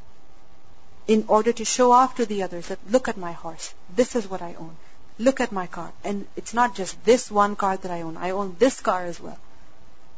In 1.06 1.24
order 1.28 1.52
to 1.52 1.64
show 1.64 1.92
off 1.92 2.16
to 2.16 2.26
the 2.26 2.42
others 2.42 2.68
that 2.68 2.78
look 2.90 3.08
at 3.08 3.16
my 3.16 3.32
horse. 3.32 3.72
This 3.94 4.14
is 4.14 4.28
what 4.28 4.42
I 4.42 4.54
own. 4.54 4.76
Look 5.18 5.40
at 5.40 5.52
my 5.52 5.66
car. 5.66 5.92
And 6.04 6.26
it's 6.36 6.52
not 6.52 6.74
just 6.74 7.02
this 7.04 7.30
one 7.30 7.56
car 7.56 7.76
that 7.76 7.90
I 7.90 8.02
own. 8.02 8.16
I 8.16 8.30
own 8.30 8.56
this 8.58 8.80
car 8.80 9.04
as 9.04 9.20
well. 9.20 9.38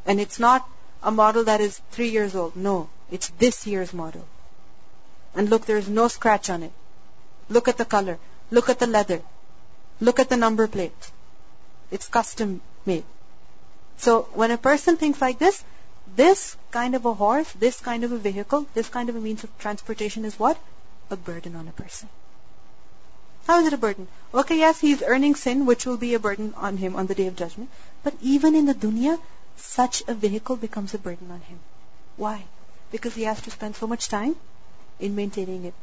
And 0.05 0.19
it's 0.19 0.39
not 0.39 0.67
a 1.01 1.11
model 1.11 1.45
that 1.45 1.61
is 1.61 1.79
three 1.91 2.09
years 2.09 2.35
old. 2.35 2.55
No, 2.55 2.89
it's 3.09 3.29
this 3.39 3.65
year's 3.65 3.93
model. 3.93 4.25
And 5.35 5.49
look, 5.49 5.65
there 5.65 5.77
is 5.77 5.87
no 5.87 6.07
scratch 6.07 6.49
on 6.49 6.63
it. 6.63 6.71
Look 7.49 7.67
at 7.67 7.77
the 7.77 7.85
color. 7.85 8.17
Look 8.49 8.69
at 8.69 8.79
the 8.79 8.87
leather. 8.87 9.21
Look 9.99 10.19
at 10.19 10.29
the 10.29 10.37
number 10.37 10.67
plate. 10.67 11.11
It's 11.89 12.07
custom 12.07 12.61
made. 12.85 13.05
So 13.97 14.27
when 14.33 14.51
a 14.51 14.57
person 14.57 14.97
thinks 14.97 15.21
like 15.21 15.39
this, 15.39 15.63
this 16.15 16.55
kind 16.71 16.95
of 16.95 17.05
a 17.05 17.13
horse, 17.13 17.51
this 17.53 17.79
kind 17.79 18.03
of 18.03 18.11
a 18.11 18.17
vehicle, 18.17 18.65
this 18.73 18.89
kind 18.89 19.09
of 19.09 19.15
a 19.15 19.19
means 19.19 19.43
of 19.43 19.57
transportation 19.59 20.25
is 20.25 20.37
what? 20.39 20.57
A 21.09 21.15
burden 21.15 21.55
on 21.55 21.67
a 21.67 21.71
person. 21.71 22.09
How 23.47 23.59
is 23.59 23.67
it 23.67 23.73
a 23.73 23.77
burden? 23.77 24.07
Okay, 24.33 24.57
yes, 24.57 24.79
he's 24.79 25.03
earning 25.03 25.35
sin, 25.35 25.65
which 25.65 25.85
will 25.85 25.97
be 25.97 26.13
a 26.13 26.19
burden 26.19 26.53
on 26.57 26.77
him 26.77 26.95
on 26.95 27.07
the 27.07 27.15
day 27.15 27.27
of 27.27 27.35
judgment. 27.35 27.69
But 28.03 28.15
even 28.21 28.55
in 28.55 28.65
the 28.65 28.73
dunya, 28.73 29.19
such 29.57 30.03
a 30.07 30.13
vehicle 30.13 30.55
becomes 30.55 30.93
a 30.93 30.97
burden 30.97 31.31
on 31.31 31.41
him. 31.41 31.59
Why? 32.17 32.43
Because 32.91 33.15
he 33.15 33.23
has 33.23 33.41
to 33.41 33.51
spend 33.51 33.75
so 33.75 33.87
much 33.87 34.09
time 34.09 34.35
in 35.01 35.15
maintaining 35.15 35.65
it, 35.65 35.73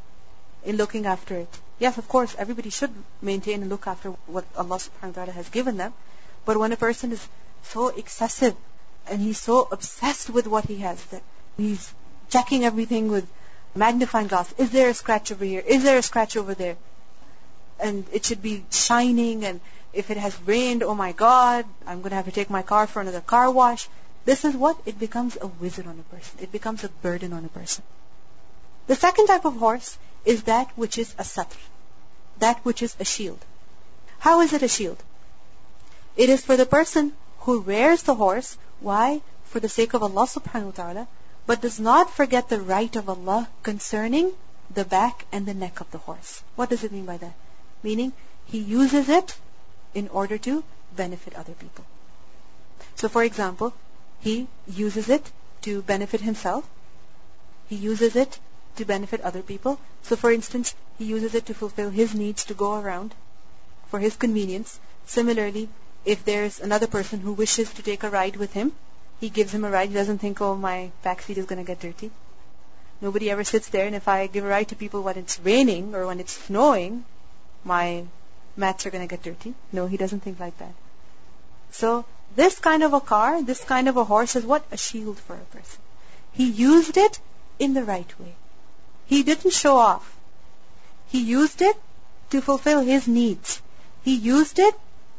in 0.65 0.77
looking 0.77 1.07
after 1.07 1.35
it, 1.37 1.61
Yes, 1.79 1.97
of 1.97 2.09
course, 2.09 2.35
everybody 2.37 2.71
should 2.71 2.93
maintain 3.23 3.63
and 3.63 3.71
look 3.71 3.87
after 3.87 4.11
what 4.27 4.45
Allah 4.57 4.79
subhanahu 4.79 5.15
wa 5.15 5.19
ta'ala 5.19 5.33
has 5.33 5.49
given 5.49 5.77
them. 5.77 5.95
But 6.45 6.57
when 6.57 6.73
a 6.73 6.77
person 6.77 7.13
is 7.13 7.25
so 7.63 7.89
excessive 7.89 8.57
and 9.09 9.21
he's 9.21 9.39
so 9.39 9.69
obsessed 9.71 10.29
with 10.29 10.49
what 10.49 10.65
he 10.65 10.79
has 10.79 11.03
that 11.07 11.23
he's 11.57 11.93
checking 12.31 12.65
everything 12.65 13.09
with 13.09 13.29
magnifying 13.77 14.27
glass. 14.27 14.53
Is 14.59 14.71
there 14.71 14.89
a 14.89 14.95
scratch 14.95 15.31
over 15.31 15.45
here? 15.45 15.61
Is 15.61 15.85
there 15.85 15.99
a 15.99 16.03
scratch 16.03 16.37
over 16.37 16.55
there? 16.55 16.77
And 17.79 18.05
it 18.13 18.25
should 18.25 18.43
be 18.43 18.65
shining 18.71 19.45
and 19.45 19.61
if 19.93 20.11
it 20.11 20.17
has 20.17 20.37
rained, 20.47 20.83
oh 20.83 20.95
my 20.95 21.13
God, 21.13 21.65
I'm 21.87 22.01
going 22.01 22.11
to 22.11 22.17
have 22.17 22.27
to 22.27 22.33
take 22.33 22.51
my 22.51 22.63
car 22.63 22.89
for 22.89 23.01
another 23.01 23.21
car 23.21 23.51
wash. 23.51 23.89
This 24.25 24.45
is 24.45 24.55
what? 24.55 24.77
It 24.85 24.99
becomes 24.99 25.37
a 25.37 25.49
wizr 25.63 25.87
on 25.87 25.99
a 25.99 26.15
person. 26.15 26.41
It 26.43 26.51
becomes 26.51 26.83
a 26.83 26.89
burden 26.89 27.33
on 27.33 27.45
a 27.45 27.49
person. 27.49 27.85
The 28.88 28.96
second 28.96 29.27
type 29.27 29.44
of 29.44 29.57
horse 29.57 29.96
is 30.24 30.44
that 30.44 30.70
which 30.74 30.98
is 30.98 31.14
a 31.18 31.22
satr, 31.22 31.57
that 32.38 32.64
which 32.64 32.83
is 32.83 32.96
a 32.98 33.05
shield. 33.05 33.38
How 34.18 34.40
is 34.40 34.53
it 34.53 34.62
a 34.62 34.68
shield? 34.68 35.03
It 36.16 36.31
is 36.31 36.44
for 36.44 36.57
the 36.57 36.66
person 36.66 37.12
who 37.40 37.61
rears 37.61 38.03
the 38.03 38.14
horse. 38.14 38.57
Why? 38.81 39.20
For 39.44 39.61
the 39.61 39.68
sake 39.68 39.94
of 39.94 40.03
Allah 40.03 40.27
subhanahu 40.27 40.72
wa 40.72 40.79
ta'ala, 40.79 41.09
but 41.46 41.61
does 41.61 41.79
not 41.79 42.11
forget 42.11 42.48
the 42.48 42.61
right 42.61 42.96
of 42.96 43.09
Allah 43.09 43.48
concerning 43.62 44.33
the 44.70 44.85
back 44.85 45.24
and 45.33 45.46
the 45.46 45.55
neck 45.55 45.81
of 45.81 45.90
the 45.90 45.98
horse. 45.98 46.42
What 46.57 46.70
does 46.70 46.83
it 46.83 46.92
mean 46.92 47.05
by 47.05 47.18
that? 47.18 47.35
Meaning, 47.83 48.12
he 48.46 48.59
uses 48.59 49.09
it 49.09 49.37
in 49.94 50.09
order 50.09 50.38
to 50.38 50.64
benefit 50.96 51.35
other 51.35 51.53
people. 51.53 51.85
So, 52.96 53.09
for 53.09 53.22
example, 53.22 53.72
he 54.20 54.48
uses 54.66 55.09
it 55.09 55.31
to 55.62 55.83
benefit 55.83 56.20
himself. 56.20 56.68
He 57.68 57.77
uses 57.77 58.16
it 58.16 58.38
to 58.79 58.85
benefit 58.85 59.21
other 59.21 59.43
people. 59.43 59.79
So 60.03 60.17
for 60.17 60.33
instance, 60.33 60.75
he 60.99 61.05
uses 61.05 61.35
it 61.35 61.47
to 61.47 61.55
fulfill 61.55 61.91
his 61.91 62.14
needs 62.14 62.45
to 62.47 62.55
go 62.55 62.75
around 62.81 63.14
for 63.91 63.99
his 63.99 64.17
convenience. 64.17 64.81
Similarly, 65.07 65.69
if 66.05 66.25
there's 66.25 66.61
another 66.61 66.87
person 66.87 67.21
who 67.21 67.33
wishes 67.33 67.73
to 67.75 67.83
take 67.83 68.03
a 68.03 68.11
ride 68.11 68.37
with 68.37 68.53
him, 68.53 68.73
he 69.21 69.29
gives 69.29 69.53
him 69.53 69.64
a 69.64 69.71
ride. 69.71 69.88
He 69.88 69.95
doesn't 69.95 70.19
think, 70.19 70.41
oh, 70.41 70.55
my 70.55 70.91
back 71.03 71.23
seat 71.23 71.38
is 71.38 71.47
going 71.47 71.64
to 71.64 71.67
get 71.67 71.81
dirty. 71.81 72.11
Nobody 73.01 73.31
ever 73.31 73.45
sits 73.45 73.69
there, 73.69 73.87
and 73.87 73.95
if 73.95 74.09
I 74.09 74.27
give 74.27 74.45
a 74.45 74.49
ride 74.49 74.69
to 74.69 74.77
people 74.77 75.03
when 75.03 75.17
it's 75.17 75.38
raining 75.41 75.95
or 75.95 76.07
when 76.07 76.21
it's 76.21 76.33
snowing, 76.33 77.05
my 77.64 78.05
mats 78.57 78.87
are 78.87 78.91
going 78.91 79.07
to 79.07 79.14
get 79.14 79.23
dirty. 79.23 79.55
No, 79.73 79.87
he 79.87 79.97
doesn't 79.97 80.21
think 80.21 80.41
like 80.41 80.59
that. 80.59 80.73
So 81.71 82.05
this 82.35 82.59
kind 82.59 82.83
of 82.83 82.93
a 82.93 83.01
car, 83.01 83.43
this 83.43 83.62
kind 83.64 83.88
of 83.88 83.97
a 83.97 84.05
horse 84.05 84.37
is 84.37 84.45
what? 84.45 84.64
A 84.73 84.77
shield 84.77 85.19
for 85.19 85.35
a 85.35 85.57
person. 85.57 85.81
He 86.33 86.51
used 86.51 86.97
it 86.97 87.21
in 87.59 87.75
the 87.75 87.85
right 87.85 88.21
way. 88.21 88.35
He 89.09 89.23
didn't 89.23 89.53
show 89.53 89.79
off. 89.79 90.14
He 91.09 91.21
used 91.21 91.62
it 91.62 91.77
to 92.31 92.42
fulfill 92.42 92.81
his 92.81 93.09
needs. 93.09 93.62
he 94.05 94.14
used 94.14 94.59
it 94.59 94.75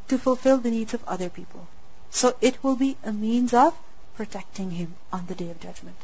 to 0.10 0.18
fulfill 0.20 0.60
the 0.60 0.72
needs 0.72 0.94
of 0.94 1.04
other 1.06 1.30
people. 1.30 1.68
So 2.12 2.36
it 2.40 2.64
will 2.64 2.76
be 2.76 2.98
a 3.04 3.12
means 3.12 3.54
of 3.54 3.74
protecting 4.16 4.70
him 4.72 4.96
on 5.12 5.26
the 5.26 5.36
day 5.36 5.50
of 5.50 5.60
judgment. 5.60 5.98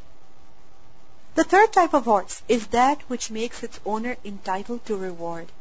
The 1.35 1.43
third 1.43 1.73
type 1.73 1.93
of 1.93 2.05
horse 2.05 2.41
is 2.47 2.67
that 2.67 3.01
which 3.13 3.29
makes 3.29 3.61
its 3.61 3.79
owner 3.85 4.17
entitled 4.25 4.85
to 4.85 4.97
reward. 4.97 5.51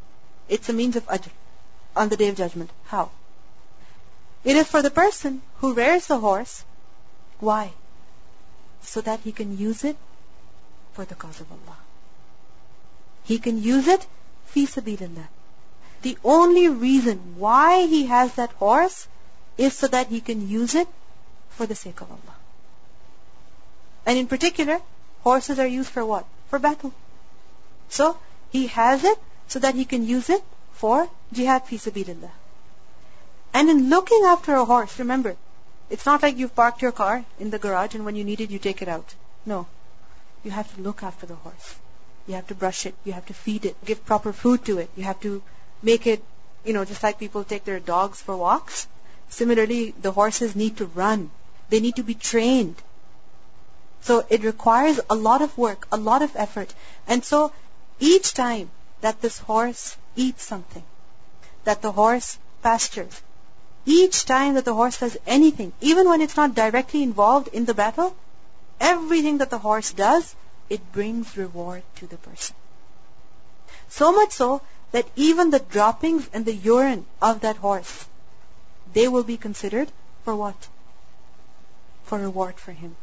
It's 0.48 0.68
a 0.68 0.78
means 0.80 0.96
of 0.96 1.06
ajr 1.06 1.30
on 1.94 2.08
the 2.08 2.16
day 2.16 2.28
of 2.28 2.36
judgment. 2.36 2.70
How? 2.86 3.10
It 4.44 4.56
is 4.56 4.66
for 4.66 4.82
the 4.82 4.96
person 5.02 5.42
who 5.60 5.74
rears 5.74 6.06
the 6.06 6.18
horse. 6.18 6.64
Why? 7.40 7.72
So 8.82 9.00
that 9.02 9.20
he 9.20 9.32
can 9.32 9.58
use 9.58 9.84
it 9.84 9.96
for 10.92 11.04
the 11.04 11.14
cause 11.14 11.40
of 11.40 11.50
Allah. 11.52 11.83
He 13.24 13.38
can 13.38 13.62
use 13.62 13.88
it 13.88 14.06
fi 14.46 14.66
sabilillah. 14.66 15.26
The 16.02 16.18
only 16.22 16.68
reason 16.68 17.36
why 17.38 17.86
he 17.86 18.06
has 18.06 18.34
that 18.34 18.52
horse 18.52 19.08
is 19.56 19.76
so 19.76 19.88
that 19.88 20.08
he 20.08 20.20
can 20.20 20.48
use 20.48 20.74
it 20.74 20.88
for 21.50 21.66
the 21.66 21.74
sake 21.74 22.00
of 22.00 22.10
Allah. 22.10 22.36
And 24.06 24.18
in 24.18 24.26
particular, 24.26 24.80
horses 25.22 25.58
are 25.58 25.66
used 25.66 25.90
for 25.90 26.04
what? 26.04 26.26
For 26.50 26.58
battle. 26.58 26.92
So, 27.88 28.18
he 28.50 28.66
has 28.66 29.04
it 29.04 29.18
so 29.48 29.58
that 29.60 29.74
he 29.74 29.84
can 29.84 30.06
use 30.06 30.28
it 30.28 30.42
for 30.72 31.08
jihad 31.32 31.66
fi 31.66 31.76
sabilillah. 31.76 32.30
And 33.54 33.70
in 33.70 33.88
looking 33.88 34.24
after 34.26 34.54
a 34.56 34.64
horse, 34.64 34.98
remember, 34.98 35.36
it's 35.88 36.04
not 36.04 36.22
like 36.22 36.36
you've 36.36 36.54
parked 36.54 36.82
your 36.82 36.92
car 36.92 37.24
in 37.38 37.50
the 37.50 37.58
garage 37.58 37.94
and 37.94 38.04
when 38.04 38.16
you 38.16 38.24
need 38.24 38.40
it, 38.40 38.50
you 38.50 38.58
take 38.58 38.82
it 38.82 38.88
out. 38.88 39.14
No. 39.46 39.66
You 40.42 40.50
have 40.50 40.74
to 40.74 40.82
look 40.82 41.02
after 41.02 41.24
the 41.24 41.36
horse. 41.36 41.76
You 42.26 42.34
have 42.34 42.46
to 42.48 42.54
brush 42.54 42.86
it. 42.86 42.94
You 43.04 43.12
have 43.12 43.26
to 43.26 43.34
feed 43.34 43.66
it. 43.66 43.76
Give 43.84 44.04
proper 44.04 44.32
food 44.32 44.64
to 44.66 44.78
it. 44.78 44.90
You 44.96 45.04
have 45.04 45.20
to 45.20 45.42
make 45.82 46.06
it, 46.06 46.22
you 46.64 46.72
know, 46.72 46.84
just 46.84 47.02
like 47.02 47.18
people 47.18 47.44
take 47.44 47.64
their 47.64 47.80
dogs 47.80 48.20
for 48.20 48.36
walks. 48.36 48.86
Similarly, 49.28 49.94
the 50.00 50.12
horses 50.12 50.56
need 50.56 50.78
to 50.78 50.86
run. 50.86 51.30
They 51.68 51.80
need 51.80 51.96
to 51.96 52.02
be 52.02 52.14
trained. 52.14 52.76
So 54.02 54.24
it 54.28 54.44
requires 54.44 55.00
a 55.08 55.14
lot 55.14 55.42
of 55.42 55.56
work, 55.56 55.86
a 55.90 55.96
lot 55.96 56.22
of 56.22 56.36
effort. 56.36 56.72
And 57.06 57.24
so 57.24 57.52
each 58.00 58.34
time 58.34 58.70
that 59.00 59.20
this 59.20 59.38
horse 59.38 59.96
eats 60.16 60.44
something, 60.44 60.84
that 61.64 61.82
the 61.82 61.92
horse 61.92 62.38
pastures, 62.62 63.22
each 63.86 64.24
time 64.24 64.54
that 64.54 64.64
the 64.64 64.74
horse 64.74 64.98
does 64.98 65.16
anything, 65.26 65.72
even 65.80 66.08
when 66.08 66.22
it's 66.22 66.36
not 66.36 66.54
directly 66.54 67.02
involved 67.02 67.48
in 67.48 67.64
the 67.64 67.74
battle, 67.74 68.14
everything 68.80 69.38
that 69.38 69.50
the 69.50 69.58
horse 69.58 69.92
does, 69.92 70.34
it 70.68 70.92
brings 70.92 71.36
reward 71.36 71.82
to 71.96 72.06
the 72.06 72.16
person. 72.16 72.56
So 73.88 74.12
much 74.12 74.32
so 74.32 74.62
that 74.92 75.06
even 75.16 75.50
the 75.50 75.58
droppings 75.58 76.28
and 76.32 76.44
the 76.44 76.54
urine 76.54 77.04
of 77.20 77.40
that 77.40 77.56
horse, 77.56 78.06
they 78.92 79.08
will 79.08 79.24
be 79.24 79.36
considered 79.36 79.88
for 80.24 80.34
what? 80.34 80.68
For 82.04 82.18
reward 82.18 82.56
for 82.56 82.72
him. 82.72 82.96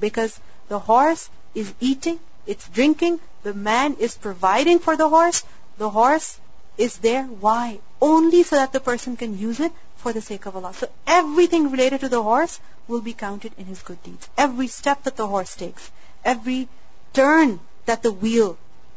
Because 0.00 0.38
the 0.68 0.78
horse 0.78 1.28
is 1.54 1.72
eating, 1.80 2.20
it's 2.46 2.68
drinking, 2.68 3.20
the 3.42 3.54
man 3.54 3.94
is 3.94 4.16
providing 4.16 4.78
for 4.78 4.96
the 4.96 5.08
horse, 5.08 5.44
the 5.76 5.90
horse 5.90 6.38
is 6.76 6.98
there. 6.98 7.24
Why? 7.24 7.80
Only 8.00 8.42
so 8.42 8.56
that 8.56 8.72
the 8.72 8.80
person 8.80 9.16
can 9.16 9.36
use 9.38 9.60
it 9.60 9.72
for 9.96 10.12
the 10.12 10.20
sake 10.20 10.46
of 10.46 10.56
Allah. 10.56 10.72
So 10.74 10.88
everything 11.06 11.70
related 11.70 12.00
to 12.00 12.08
the 12.08 12.22
horse 12.22 12.60
will 12.86 13.00
be 13.00 13.12
counted 13.12 13.52
in 13.58 13.66
his 13.66 13.82
good 13.82 14.02
deeds. 14.02 14.28
Every 14.38 14.68
step 14.68 15.02
that 15.02 15.16
the 15.16 15.26
horse 15.26 15.56
takes, 15.56 15.90
every 16.24 16.68
turn 17.12 17.60
that 17.86 18.02
the 18.02 18.12
wheel 18.12 18.56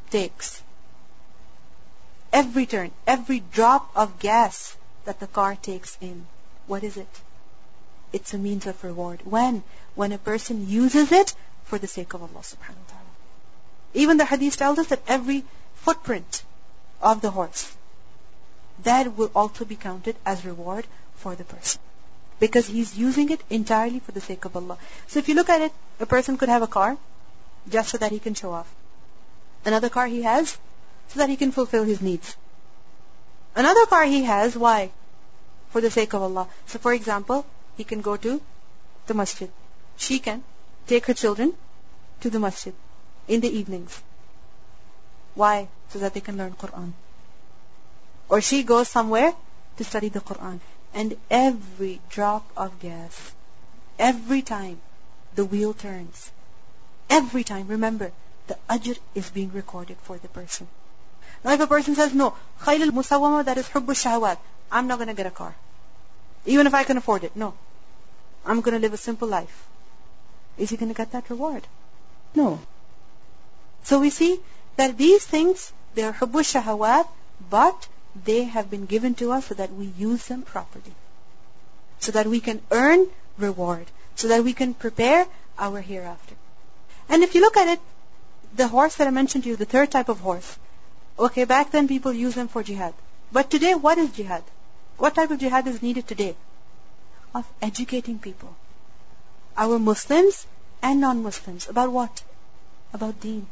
takes, 0.09 0.61
every 2.33 2.65
turn, 2.65 2.91
every 3.07 3.39
drop 3.39 3.89
of 3.95 4.19
gas 4.19 4.75
that 5.05 5.19
the 5.19 5.27
car 5.27 5.55
takes 5.55 5.97
in, 6.01 6.25
what 6.67 6.83
is 6.83 6.97
it? 6.97 7.21
It's 8.13 8.33
a 8.33 8.37
means 8.37 8.67
of 8.67 8.83
reward. 8.83 9.21
When? 9.23 9.63
When 9.95 10.11
a 10.11 10.17
person 10.17 10.67
uses 10.67 11.11
it 11.11 11.33
for 11.65 11.77
the 11.77 11.87
sake 11.87 12.13
of 12.13 12.21
Allah 12.21 12.41
subhanahu 12.41 12.83
wa 12.83 12.89
ta'ala. 12.89 13.11
Even 13.93 14.17
the 14.17 14.25
hadith 14.25 14.57
tells 14.57 14.79
us 14.79 14.87
that 14.87 15.01
every 15.07 15.43
footprint 15.75 16.43
of 17.01 17.21
the 17.21 17.31
horse, 17.31 17.71
that 18.83 19.17
will 19.17 19.31
also 19.35 19.65
be 19.65 19.75
counted 19.75 20.15
as 20.25 20.45
reward 20.45 20.85
for 21.15 21.35
the 21.35 21.43
person. 21.43 21.81
Because 22.39 22.67
he's 22.67 22.97
using 22.97 23.29
it 23.29 23.41
entirely 23.49 23.99
for 23.99 24.11
the 24.11 24.21
sake 24.21 24.45
of 24.45 24.55
Allah. 24.55 24.77
So 25.07 25.19
if 25.19 25.29
you 25.29 25.35
look 25.35 25.49
at 25.49 25.61
it, 25.61 25.71
a 25.99 26.05
person 26.05 26.37
could 26.37 26.49
have 26.49 26.61
a 26.61 26.67
car 26.67 26.97
just 27.69 27.89
so 27.89 27.97
that 27.97 28.11
he 28.11 28.19
can 28.19 28.33
show 28.33 28.51
off. 28.51 28.73
Another 29.65 29.89
car 29.89 30.07
he 30.07 30.23
has 30.23 30.57
so 31.09 31.19
that 31.19 31.29
he 31.29 31.35
can 31.35 31.51
fulfill 31.51 31.83
his 31.83 32.01
needs. 32.01 32.35
Another 33.55 33.85
car 33.85 34.05
he 34.05 34.23
has, 34.23 34.57
why? 34.57 34.91
For 35.69 35.81
the 35.81 35.91
sake 35.91 36.13
of 36.13 36.21
Allah. 36.21 36.47
So 36.67 36.79
for 36.79 36.93
example, 36.93 37.45
he 37.77 37.83
can 37.83 38.01
go 38.01 38.17
to 38.17 38.41
the 39.07 39.13
masjid. 39.13 39.49
She 39.97 40.19
can 40.19 40.43
take 40.87 41.05
her 41.05 41.13
children 41.13 41.53
to 42.21 42.29
the 42.29 42.39
masjid 42.39 42.73
in 43.27 43.41
the 43.41 43.49
evenings. 43.49 44.01
Why? 45.35 45.67
So 45.89 45.99
that 45.99 46.13
they 46.13 46.21
can 46.21 46.37
learn 46.37 46.53
Quran. 46.53 46.93
Or 48.29 48.41
she 48.41 48.63
goes 48.63 48.87
somewhere 48.87 49.33
to 49.77 49.83
study 49.83 50.09
the 50.09 50.21
Quran. 50.21 50.59
And 50.93 51.17
every 51.29 52.01
drop 52.09 52.45
of 52.55 52.79
gas, 52.79 53.31
every 53.99 54.41
time 54.41 54.79
the 55.35 55.45
wheel 55.45 55.73
turns, 55.73 56.31
every 57.11 57.43
time, 57.43 57.67
remember, 57.67 58.11
the 58.47 58.57
ajr 58.69 58.97
is 59.13 59.29
being 59.29 59.51
recorded 59.53 59.97
for 60.09 60.17
the 60.17 60.27
person. 60.29 60.67
Now 61.43 61.53
if 61.53 61.59
a 61.59 61.67
person 61.67 61.95
says, 61.95 62.13
no, 62.13 62.33
khayl 62.61 62.81
al-musawwama, 62.87 63.45
that 63.45 63.57
is 63.57 63.67
hubbu 63.67 63.97
shahwat, 64.03 64.37
I'm 64.71 64.87
not 64.87 64.97
going 64.97 65.09
to 65.09 65.13
get 65.13 65.25
a 65.25 65.35
car. 65.41 65.53
Even 66.45 66.67
if 66.67 66.73
I 66.73 66.83
can 66.83 66.97
afford 66.97 67.23
it, 67.23 67.35
no. 67.35 67.53
I'm 68.45 68.61
going 68.61 68.73
to 68.73 68.79
live 68.79 68.93
a 68.93 68.97
simple 68.97 69.27
life. 69.27 69.67
Is 70.57 70.69
he 70.69 70.77
going 70.77 70.89
to 70.89 70.95
get 70.95 71.11
that 71.11 71.29
reward? 71.29 71.67
No. 72.35 72.59
So 73.83 73.99
we 73.99 74.09
see 74.09 74.39
that 74.77 74.97
these 74.97 75.25
things, 75.25 75.71
they 75.95 76.03
are 76.03 76.13
hubbu 76.13 76.45
shahawat, 76.51 77.07
but 77.49 77.87
they 78.25 78.43
have 78.43 78.69
been 78.69 78.85
given 78.85 79.15
to 79.15 79.31
us 79.31 79.47
so 79.47 79.55
that 79.55 79.73
we 79.73 79.85
use 79.97 80.27
them 80.27 80.43
properly. 80.43 80.95
So 81.99 82.11
that 82.13 82.27
we 82.27 82.39
can 82.39 82.61
earn 82.71 83.07
reward. 83.37 83.85
So 84.15 84.29
that 84.29 84.43
we 84.43 84.53
can 84.53 84.73
prepare 84.73 85.25
our 85.57 85.81
hereafter. 85.81 86.35
And 87.10 87.22
if 87.22 87.34
you 87.34 87.40
look 87.40 87.56
at 87.56 87.68
it, 87.68 87.80
the 88.54 88.68
horse 88.68 88.96
that 88.96 89.06
I 89.06 89.10
mentioned 89.10 89.44
to 89.44 89.50
you, 89.50 89.56
the 89.56 89.64
third 89.64 89.90
type 89.90 90.08
of 90.08 90.20
horse, 90.20 90.58
okay, 91.18 91.44
back 91.44 91.70
then 91.70 91.88
people 91.88 92.12
used 92.12 92.36
them 92.36 92.48
for 92.48 92.62
jihad. 92.62 92.94
But 93.32 93.50
today, 93.50 93.74
what 93.74 93.98
is 93.98 94.10
jihad? 94.10 94.44
What 94.96 95.14
type 95.14 95.30
of 95.30 95.38
jihad 95.38 95.66
is 95.66 95.82
needed 95.82 96.06
today? 96.06 96.36
Of 97.34 97.44
educating 97.60 98.18
people. 98.18 98.54
Our 99.56 99.78
Muslims 99.78 100.46
and 100.82 101.00
non-Muslims. 101.00 101.68
About 101.68 101.90
what? 101.90 102.22
About 102.92 103.20
deen. 103.20 103.46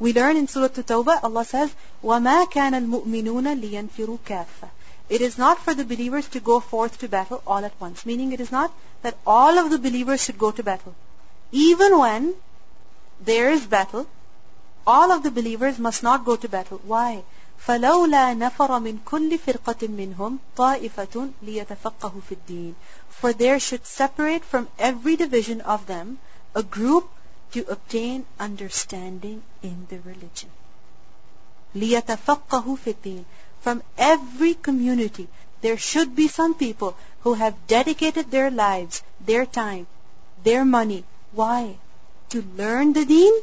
We 0.00 0.12
learn 0.12 0.36
in 0.36 0.46
Surah 0.46 0.66
At-Tawbah, 0.66 1.24
Allah 1.24 1.44
says, 1.44 1.74
وَمَا 2.04 2.46
كَانَ 2.46 2.72
الْمُؤْمِنُونَ 2.72 3.60
لِيَنْفِرُوا 3.60 4.18
كَافَّةً 4.26 4.70
It 5.08 5.20
is 5.20 5.38
not 5.38 5.58
for 5.58 5.74
the 5.74 5.84
believers 5.84 6.28
to 6.28 6.40
go 6.40 6.60
forth 6.60 6.98
to 6.98 7.08
battle 7.08 7.42
all 7.46 7.64
at 7.64 7.72
once. 7.80 8.06
Meaning 8.06 8.32
it 8.32 8.40
is 8.40 8.52
not 8.52 8.72
that 9.02 9.16
all 9.26 9.58
of 9.58 9.70
the 9.70 9.78
believers 9.78 10.22
should 10.22 10.38
go 10.38 10.50
to 10.52 10.62
battle. 10.62 10.94
Even 11.50 11.98
when 11.98 12.34
there 13.22 13.50
is 13.50 13.66
battle, 13.66 14.06
all 14.86 15.12
of 15.12 15.22
the 15.22 15.30
believers 15.30 15.78
must 15.78 16.02
not 16.02 16.24
go 16.24 16.34
to 16.36 16.48
battle. 16.48 16.80
Why? 16.84 17.22
فَلَوْلَا 17.66 18.36
نَفَرَ 18.36 18.80
مِنْ 18.80 18.98
كُلِّ 19.04 19.38
فِرْقَةٍ 19.38 19.88
مِّنْهُمْ 19.88 20.38
طَائِفَةٌ 20.56 21.32
لِيَتَفَقَّهُ 21.44 22.22
فِي 22.28 22.36
الدِّينِ 22.36 22.74
For 23.08 23.32
there 23.32 23.60
should 23.60 23.84
separate 23.84 24.44
from 24.44 24.68
every 24.78 25.16
division 25.16 25.60
of 25.60 25.86
them 25.86 26.18
a 26.54 26.62
group 26.62 27.08
to 27.52 27.64
obtain 27.68 28.24
understanding 28.40 29.42
in 29.62 29.86
the 29.90 29.98
religion. 30.00 30.50
لِيَتَفَقَّهُ 31.74 32.78
فِي 32.78 32.94
الدِّينِ 32.94 33.24
From 33.60 33.82
every 33.96 34.54
community, 34.54 35.28
there 35.60 35.76
should 35.76 36.16
be 36.16 36.28
some 36.28 36.54
people 36.54 36.96
who 37.22 37.34
have 37.34 37.66
dedicated 37.66 38.30
their 38.30 38.50
lives, 38.50 39.02
their 39.20 39.44
time, 39.44 39.86
their 40.44 40.64
money. 40.64 41.04
Why? 41.32 41.76
To 42.33 42.43
learn 42.57 42.93
the 42.93 43.05
deen 43.05 43.33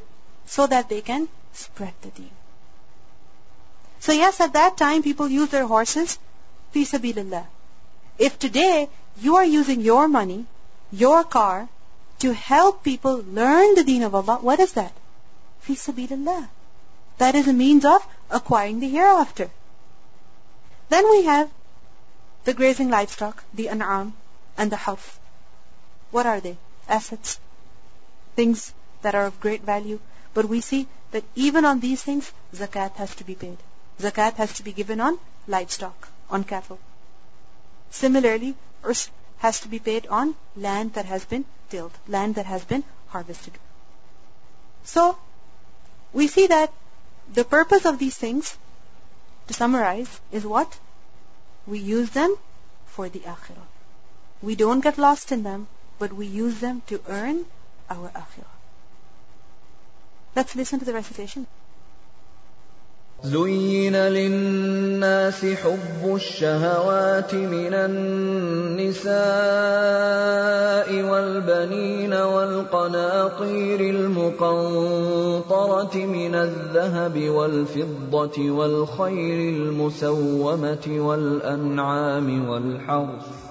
so 0.46 0.66
that 0.66 0.88
they 0.88 1.00
can 1.00 1.28
spread 1.52 1.94
the 2.02 2.08
deen. 2.08 2.30
So 4.00 4.10
yes, 4.10 4.40
at 4.40 4.54
that 4.54 4.76
time 4.76 5.04
people 5.04 5.28
used 5.28 5.52
their 5.52 5.66
horses, 5.66 6.18
fi 6.72 6.84
sabilillah. 6.84 7.46
If 8.18 8.38
today 8.40 8.88
you 9.20 9.36
are 9.36 9.44
using 9.44 9.80
your 9.80 10.08
money, 10.08 10.46
your 10.90 11.22
car, 11.22 11.68
to 12.18 12.32
help 12.32 12.82
people 12.82 13.22
learn 13.28 13.76
the 13.76 13.84
deen 13.84 14.02
of 14.02 14.16
Allah, 14.16 14.38
what 14.40 14.58
is 14.58 14.72
that? 14.72 14.92
Fi 15.60 15.74
sabilillah. 15.74 16.48
That 17.18 17.36
is 17.36 17.46
a 17.46 17.52
means 17.52 17.84
of 17.84 18.04
acquiring 18.28 18.80
the 18.80 18.88
hereafter. 18.88 19.50
Then 20.88 21.08
we 21.10 21.22
have 21.26 21.48
the 22.42 22.54
grazing 22.54 22.90
livestock, 22.90 23.44
the 23.54 23.68
an'am, 23.68 24.14
and 24.58 24.72
the 24.72 24.82
harth. 24.88 25.20
What 26.10 26.26
are 26.26 26.40
they? 26.40 26.56
Assets. 26.88 27.38
Things 28.34 28.74
that 29.02 29.14
are 29.14 29.26
of 29.26 29.40
great 29.40 29.62
value. 29.62 29.98
But 30.34 30.46
we 30.46 30.60
see 30.60 30.86
that 31.10 31.24
even 31.34 31.64
on 31.64 31.80
these 31.80 32.02
things, 32.02 32.32
zakat 32.54 32.96
has 32.96 33.14
to 33.16 33.24
be 33.24 33.34
paid. 33.34 33.58
Zakat 34.00 34.34
has 34.34 34.52
to 34.54 34.62
be 34.62 34.72
given 34.72 35.00
on 35.00 35.18
livestock, 35.46 36.08
on 36.30 36.44
cattle. 36.44 36.78
Similarly, 37.90 38.54
ushr 38.82 39.10
has 39.38 39.60
to 39.60 39.68
be 39.68 39.78
paid 39.78 40.06
on 40.06 40.34
land 40.56 40.94
that 40.94 41.06
has 41.06 41.24
been 41.24 41.44
tilled, 41.70 41.92
land 42.06 42.34
that 42.36 42.46
has 42.46 42.64
been 42.64 42.84
harvested. 43.08 43.54
So, 44.84 45.18
we 46.12 46.28
see 46.28 46.46
that 46.46 46.72
the 47.32 47.44
purpose 47.44 47.84
of 47.84 47.98
these 47.98 48.16
things, 48.16 48.56
to 49.48 49.54
summarize, 49.54 50.20
is 50.30 50.46
what? 50.46 50.78
We 51.66 51.78
use 51.78 52.10
them 52.10 52.36
for 52.86 53.08
the 53.08 53.20
akhirah. 53.20 53.68
We 54.42 54.54
don't 54.54 54.80
get 54.80 54.98
lost 54.98 55.32
in 55.32 55.42
them, 55.42 55.68
but 55.98 56.12
we 56.12 56.26
use 56.26 56.60
them 56.60 56.82
to 56.86 57.00
earn 57.08 57.44
our 57.88 58.08
akhirah. 58.10 58.59
Let's 60.36 60.54
listen 60.56 60.78
to 60.78 60.84
the 60.84 60.92
recitation. 60.92 61.46
زين 63.24 63.96
للناس 63.96 65.44
حب 65.44 66.14
الشهوات 66.14 67.34
من 67.34 67.74
النساء 67.74 69.10
والبنين 71.02 72.14
والقناطير 72.14 73.80
المقنطرة 73.80 74.86
من 75.96 76.34
الذهب 76.34 77.28
والفضة 77.28 78.50
والخيل 78.50 79.56
المسومة 79.56 80.86
والأنعام 80.88 82.48
والحرث 82.48 83.49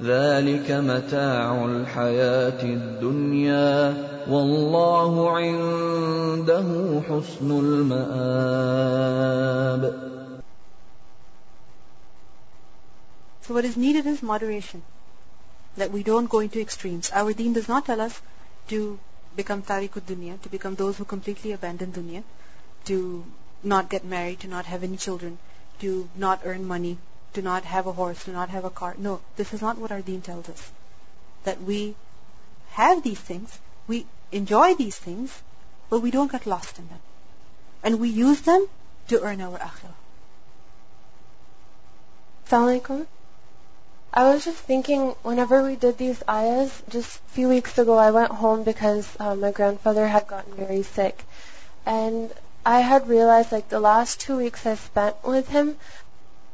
ذلك 0.00 0.70
متاع 0.70 1.64
الحياة 1.64 2.62
الدنيا 2.62 3.94
والله 4.30 5.30
عنده 5.30 7.02
حسن 7.08 7.50
المآب 7.50 8.88
So 13.42 13.54
what 13.54 13.64
is 13.64 13.76
needed 13.78 14.06
is 14.06 14.22
moderation. 14.22 14.82
That 15.78 15.90
we 15.90 16.02
don't 16.02 16.28
go 16.28 16.40
into 16.40 16.60
extremes. 16.60 17.10
Our 17.14 17.32
deen 17.32 17.54
does 17.54 17.66
not 17.66 17.86
tell 17.86 18.00
us 18.00 18.20
to 18.68 18.98
become 19.34 19.62
tariqud 19.62 20.02
dunya, 20.02 20.40
to 20.42 20.48
become 20.50 20.74
those 20.74 20.98
who 20.98 21.04
completely 21.06 21.52
abandon 21.52 21.92
dunya, 21.92 22.22
to 22.84 23.24
not 23.62 23.88
get 23.88 24.04
married, 24.04 24.40
to 24.40 24.48
not 24.48 24.66
have 24.66 24.82
any 24.84 24.98
children, 24.98 25.38
to 25.80 26.08
not 26.14 26.40
earn 26.44 26.66
money, 26.66 26.98
to 27.34 27.42
not 27.42 27.64
have 27.64 27.86
a 27.86 27.92
horse, 27.92 28.24
do 28.24 28.32
not 28.32 28.48
have 28.50 28.64
a 28.64 28.70
car. 28.70 28.94
No, 28.98 29.20
this 29.36 29.52
is 29.52 29.60
not 29.60 29.78
what 29.78 29.92
our 29.92 30.00
deen 30.00 30.22
tells 30.22 30.48
us. 30.48 30.72
That 31.44 31.62
we 31.62 31.94
have 32.70 33.02
these 33.02 33.20
things, 33.20 33.58
we 33.86 34.06
enjoy 34.32 34.74
these 34.74 34.96
things, 34.96 35.42
but 35.90 36.00
we 36.00 36.10
don't 36.10 36.30
get 36.30 36.46
lost 36.46 36.78
in 36.78 36.88
them. 36.88 37.00
And 37.82 38.00
we 38.00 38.08
use 38.08 38.40
them 38.42 38.66
to 39.08 39.22
earn 39.22 39.40
our 39.40 39.58
akhirah. 39.58 39.96
Assalamualaikum. 42.48 43.06
I 44.12 44.24
was 44.30 44.44
just 44.44 44.58
thinking, 44.58 45.14
whenever 45.22 45.62
we 45.62 45.76
did 45.76 45.98
these 45.98 46.22
ayahs, 46.28 46.82
just 46.88 47.16
a 47.16 47.30
few 47.32 47.48
weeks 47.48 47.76
ago, 47.76 47.96
I 47.98 48.10
went 48.10 48.32
home 48.32 48.62
because 48.62 49.06
uh, 49.20 49.34
my 49.34 49.52
grandfather 49.52 50.06
had 50.06 50.26
gotten 50.26 50.54
very 50.54 50.82
sick. 50.82 51.22
And 51.84 52.32
I 52.64 52.80
had 52.80 53.06
realized, 53.06 53.52
like, 53.52 53.68
the 53.68 53.80
last 53.80 54.20
two 54.20 54.38
weeks 54.38 54.64
I 54.64 54.76
spent 54.76 55.16
with 55.24 55.48
him, 55.48 55.76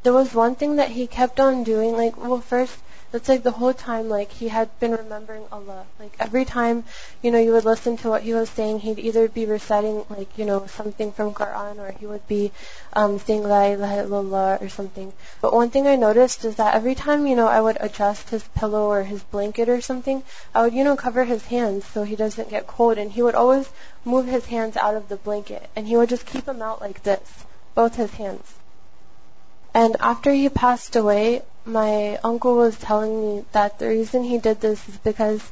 there 0.05 0.13
was 0.13 0.35
one 0.35 0.55
thing 0.55 0.77
that 0.77 0.91
he 0.91 1.07
kept 1.07 1.41
on 1.41 1.65
doing. 1.65 1.97
Like, 1.97 2.17
well, 2.19 2.39
first, 2.39 2.77
it's 3.15 3.29
like 3.29 3.43
the 3.43 3.53
whole 3.53 3.73
time, 3.73 4.11
like, 4.11 4.31
he 4.31 4.49
had 4.49 4.69
been 4.79 4.91
remembering 4.91 5.45
Allah. 5.51 5.87
Like, 5.99 6.15
every 6.21 6.45
time, 6.45 6.85
you 7.23 7.31
know, 7.31 7.39
you 7.39 7.53
would 7.53 7.65
listen 7.65 7.97
to 7.99 8.11
what 8.11 8.23
he 8.23 8.35
was 8.35 8.51
saying, 8.51 8.81
he'd 8.81 8.99
either 8.99 9.29
be 9.29 9.47
reciting, 9.47 10.05
like, 10.11 10.37
you 10.37 10.45
know, 10.45 10.67
something 10.67 11.11
from 11.11 11.33
Quran, 11.33 11.79
or 11.79 11.93
he 11.93 12.07
would 12.07 12.27
be 12.29 12.53
um, 12.93 13.19
saying 13.19 13.45
La 13.45 13.63
ilaha 13.65 14.05
illallah 14.05 14.61
or 14.61 14.69
something. 14.69 15.11
But 15.41 15.55
one 15.55 15.71
thing 15.71 15.87
I 15.87 15.97
noticed 15.97 16.45
is 16.45 16.57
that 16.57 16.75
every 16.75 16.95
time, 16.95 17.27
you 17.27 17.37
know, 17.37 17.49
I 17.49 17.63
would 17.63 17.79
adjust 17.81 18.29
his 18.29 18.43
pillow 18.49 18.91
or 18.91 19.05
his 19.05 19.23
blanket 19.23 19.71
or 19.71 19.81
something, 19.81 20.23
I 20.55 20.63
would, 20.63 20.75
you 20.75 20.85
know, 20.85 20.97
cover 20.97 21.25
his 21.25 21.47
hands 21.47 21.87
so 21.87 22.03
he 22.03 22.17
doesn't 22.17 22.51
get 22.51 22.67
cold. 22.67 22.99
And 22.99 23.11
he 23.11 23.23
would 23.23 23.37
always 23.37 23.71
move 24.05 24.27
his 24.27 24.45
hands 24.45 24.77
out 24.77 24.97
of 24.97 25.09
the 25.09 25.17
blanket. 25.17 25.71
And 25.75 25.89
he 25.89 25.97
would 25.97 26.11
just 26.11 26.27
keep 26.27 26.45
them 26.45 26.61
out 26.61 26.83
like 26.83 27.05
this, 27.05 27.45
both 27.75 27.95
his 27.95 28.11
hands. 28.11 28.53
And 29.75 29.97
after 29.99 30.31
he 30.31 30.49
passed 30.49 30.95
away, 30.95 31.43
my 31.65 32.17
uncle 32.23 32.55
was 32.55 32.77
telling 32.79 33.21
me 33.21 33.45
that 33.51 33.81
the 33.81 33.89
reason 33.89 34.23
he 34.23 34.39
did 34.39 34.61
this 34.61 34.89
is 34.89 34.97
because 34.99 35.43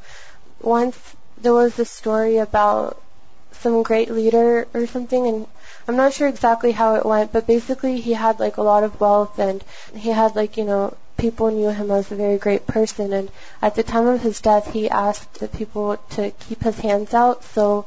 once 0.61 0.97
there 1.39 1.53
was 1.53 1.77
a 1.81 1.85
story 1.85 2.39
about 2.39 3.03
some 3.51 3.83
great 3.83 4.11
leader 4.11 4.69
or 4.73 4.87
something 4.87 5.27
and 5.27 5.47
I'm 5.89 5.97
not 5.97 6.13
sure 6.13 6.29
exactly 6.29 6.71
how 6.71 6.95
it 6.95 7.05
went, 7.05 7.33
but 7.33 7.49
basically 7.49 8.01
he 8.01 8.13
had 8.13 8.39
like 8.39 8.59
a 8.59 8.63
lot 8.63 8.85
of 8.85 9.01
wealth 9.01 9.41
and 9.41 9.65
he 9.93 10.11
had 10.11 10.37
like, 10.37 10.57
you 10.57 10.65
know, 10.65 10.97
people 11.17 11.51
knew 11.51 11.71
him 11.71 11.91
as 11.91 12.13
a 12.13 12.17
very 12.17 12.39
great 12.39 12.65
person. 12.69 13.13
And 13.13 13.29
at 13.61 13.75
the 13.75 13.83
time 13.83 14.07
of 14.07 14.23
his 14.23 14.41
death 14.41 14.73
he 14.73 14.89
asked 14.89 15.41
the 15.41 15.49
people 15.49 15.97
to 16.11 16.31
keep 16.31 16.63
his 16.63 16.79
hands 16.79 17.13
out. 17.13 17.43
So 17.43 17.87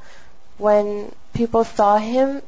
when 0.57 1.15
people 1.33 1.63
saw 1.63 1.97
him 1.97 2.41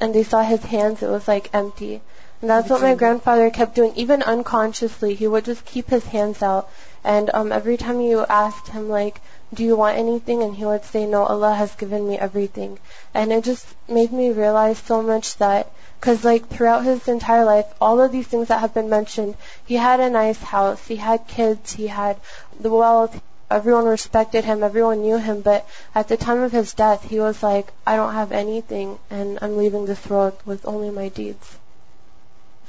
and 0.00 0.14
they 0.14 0.22
saw 0.22 0.42
his 0.42 0.62
hands 0.62 1.02
it 1.02 1.10
was 1.10 1.26
like 1.26 1.52
empty 1.52 2.02
and 2.42 2.50
that's 2.50 2.68
what 2.68 2.82
my 2.82 2.96
grandfather 2.96 3.50
kept 3.50 3.76
doing, 3.76 3.92
even 3.94 4.20
unconsciously. 4.20 5.14
He 5.14 5.28
would 5.28 5.44
just 5.44 5.64
keep 5.64 5.88
his 5.88 6.04
hands 6.04 6.42
out. 6.42 6.68
And 7.04 7.30
um, 7.32 7.52
every 7.52 7.76
time 7.76 8.00
you 8.00 8.26
asked 8.28 8.66
him, 8.66 8.88
like, 8.88 9.20
do 9.54 9.62
you 9.62 9.76
want 9.76 9.96
anything? 9.96 10.42
And 10.42 10.52
he 10.52 10.64
would 10.64 10.84
say, 10.84 11.06
no, 11.06 11.22
Allah 11.22 11.54
has 11.54 11.72
given 11.76 12.08
me 12.08 12.18
everything. 12.18 12.80
And 13.14 13.32
it 13.32 13.44
just 13.44 13.64
made 13.88 14.12
me 14.12 14.32
realize 14.32 14.78
so 14.78 15.02
much 15.02 15.36
that, 15.36 15.70
because 16.00 16.24
like 16.24 16.48
throughout 16.48 16.82
his 16.82 17.06
entire 17.06 17.44
life, 17.44 17.66
all 17.80 18.00
of 18.00 18.10
these 18.10 18.26
things 18.26 18.48
that 18.48 18.58
have 18.58 18.74
been 18.74 18.90
mentioned, 18.90 19.36
he 19.64 19.76
had 19.76 20.00
a 20.00 20.10
nice 20.10 20.42
house, 20.42 20.84
he 20.84 20.96
had 20.96 21.28
kids, 21.28 21.72
he 21.72 21.86
had 21.86 22.16
the 22.58 22.70
wealth, 22.70 23.22
everyone 23.52 23.84
respected 23.84 24.44
him, 24.44 24.64
everyone 24.64 25.02
knew 25.02 25.18
him, 25.18 25.42
but 25.42 25.64
at 25.94 26.08
the 26.08 26.16
time 26.16 26.40
of 26.40 26.50
his 26.50 26.74
death, 26.74 27.04
he 27.08 27.20
was 27.20 27.40
like, 27.40 27.72
I 27.86 27.94
don't 27.94 28.14
have 28.14 28.32
anything, 28.32 28.98
and 29.10 29.38
I'm 29.40 29.56
leaving 29.56 29.86
this 29.86 30.04
world 30.08 30.36
with 30.44 30.66
only 30.66 30.90
my 30.90 31.08
deeds. 31.08 31.58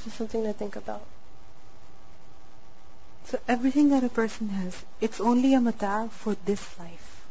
Just 0.03 0.17
something 0.17 0.43
to 0.43 0.53
think 0.53 0.75
about. 0.75 1.01
So 3.27 3.39
everything 3.47 3.89
that 3.89 4.03
a 4.03 4.09
person 4.09 4.49
has, 4.49 4.75
it's 4.99 5.21
only 5.21 5.53
a 5.53 5.61
mata' 5.61 6.09
for 6.11 6.35
this 6.45 6.63
life. 6.77 7.25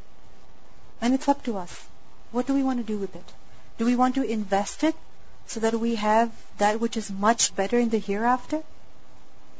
And 1.00 1.12
it's 1.12 1.28
up 1.28 1.42
to 1.44 1.58
us. 1.58 1.84
What 2.30 2.46
do 2.46 2.54
we 2.54 2.62
want 2.62 2.78
to 2.78 2.92
do 2.92 2.98
with 2.98 3.14
it? 3.14 3.32
Do 3.76 3.84
we 3.84 3.96
want 3.96 4.14
to 4.14 4.22
invest 4.22 4.84
it 4.84 4.94
so 5.46 5.60
that 5.60 5.74
we 5.74 5.96
have 5.96 6.32
that 6.58 6.80
which 6.80 6.96
is 6.96 7.10
much 7.10 7.54
better 7.54 7.78
in 7.78 7.90
the 7.90 7.98
hereafter? 7.98 8.62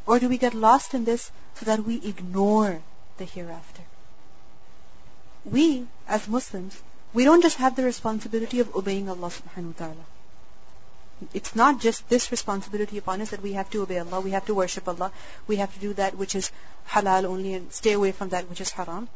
Or 0.07 0.19
do 0.19 0.29
we 0.29 0.39
get 0.39 0.55
lost 0.55 0.95
in 0.95 1.05
this 1.05 1.31
so 1.57 1.67
that 1.67 1.85
we 1.85 1.97
ignore 1.97 2.81
the 3.19 3.25
hereafter? 3.25 3.83
We, 5.45 5.87
as 6.09 6.29
Muslims, 6.29 6.81
we 7.13 7.25
don't 7.25 7.43
just 7.43 7.59
have 7.59 7.77
the 7.77 7.85
responsibility 7.85 8.61
of 8.61 8.75
obeying 8.75 9.11
Allah 9.11 9.29
subhanahu 9.29 9.75
wa 9.75 9.87
ta'ala 9.87 10.07
it's 11.33 11.55
not 11.55 11.81
just 11.81 12.09
this 12.09 12.31
responsibility 12.31 12.99
upon 12.99 13.21
us 13.21 13.31
that 13.31 13.43
we 13.43 13.53
have 13.55 13.71
to 13.71 13.83
obey 13.83 13.99
Allah, 13.99 14.21
we 14.21 14.31
have 14.33 14.47
to 14.47 14.55
worship 14.55 14.89
Allah, 14.89 15.13
we 15.47 15.57
have 15.57 15.73
to 15.75 15.81
do 15.81 15.93
that 15.95 16.17
which 16.17 16.35
is 16.35 16.51
halal 16.89 17.25
only 17.25 17.55
and 17.55 17.73
stay 17.73 17.93
away 17.93 18.13
from 18.13 18.31
that 18.31 18.49
which 18.49 18.61
is 18.61 18.71
haram. 18.71 19.09